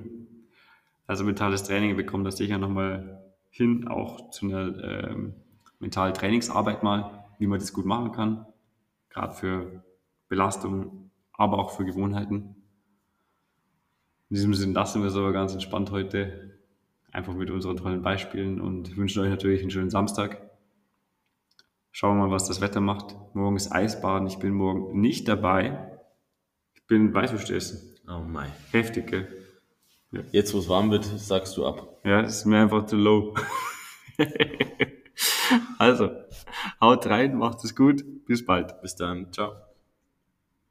Also 1.08 1.24
mentales 1.24 1.64
Training, 1.64 1.90
wir 1.90 1.98
bekommen 1.98 2.24
das 2.24 2.38
sicher 2.38 2.58
nochmal 2.58 3.22
hin, 3.50 3.88
auch 3.88 4.30
zu 4.32 4.46
einer 4.46 4.84
ähm, 4.84 5.34
mentalen 5.80 6.14
Trainingsarbeit 6.14 6.84
mal, 6.84 7.26
wie 7.40 7.48
man 7.48 7.60
das 7.60 7.74
gut 7.74 7.86
machen 7.86 8.12
kann. 8.12 8.46
Gerade 9.10 9.34
für 9.34 9.84
Belastung, 10.28 11.12
aber 11.34 11.60
auch 11.60 11.72
für 11.72 11.86
Gewohnheiten. 11.86 12.56
In 14.30 14.36
diesem 14.36 14.54
Sinne 14.56 14.74
lassen 14.74 15.02
wir 15.02 15.10
es 15.10 15.16
aber 15.16 15.34
ganz 15.34 15.54
entspannt 15.54 15.92
heute. 15.92 16.58
Einfach 17.12 17.34
mit 17.34 17.52
unseren 17.52 17.78
tollen 17.78 18.02
Beispielen 18.02 18.60
und 18.60 18.98
wünschen 18.98 19.22
euch 19.22 19.30
natürlich 19.30 19.62
einen 19.62 19.70
schönen 19.70 19.92
Samstag. 19.92 20.42
Schauen 21.96 22.18
wir 22.18 22.26
mal, 22.26 22.32
was 22.32 22.48
das 22.48 22.60
Wetter 22.60 22.82
macht. 22.82 23.16
Morgen 23.36 23.56
ist 23.56 23.72
Eisbaden. 23.72 24.28
Ich 24.28 24.40
bin 24.40 24.52
morgen 24.56 25.00
nicht 25.00 25.28
dabei. 25.28 25.92
Ich 26.74 26.88
bin 26.88 27.14
Weißwürste 27.14 27.56
essen. 27.56 27.96
Oh 28.10 28.24
mein. 28.28 28.52
Heftig, 28.72 29.06
gell? 29.06 29.28
Jetzt, 30.32 30.56
wo 30.56 30.58
es 30.58 30.68
warm 30.68 30.90
wird, 30.90 31.06
sagst 31.06 31.56
du 31.56 31.68
ab. 31.68 32.00
Ja, 32.04 32.24
das 32.24 32.38
ist 32.38 32.46
mir 32.46 32.64
einfach 32.64 32.88
zu 32.88 32.96
low. 32.96 33.36
also, 35.78 36.10
haut 36.82 37.06
rein, 37.06 37.38
macht 37.38 37.64
es 37.64 37.76
gut. 37.76 38.04
Bis 38.26 38.44
bald. 38.44 38.82
Bis 38.82 38.96
dann. 38.96 39.32
Ciao. 39.32 39.54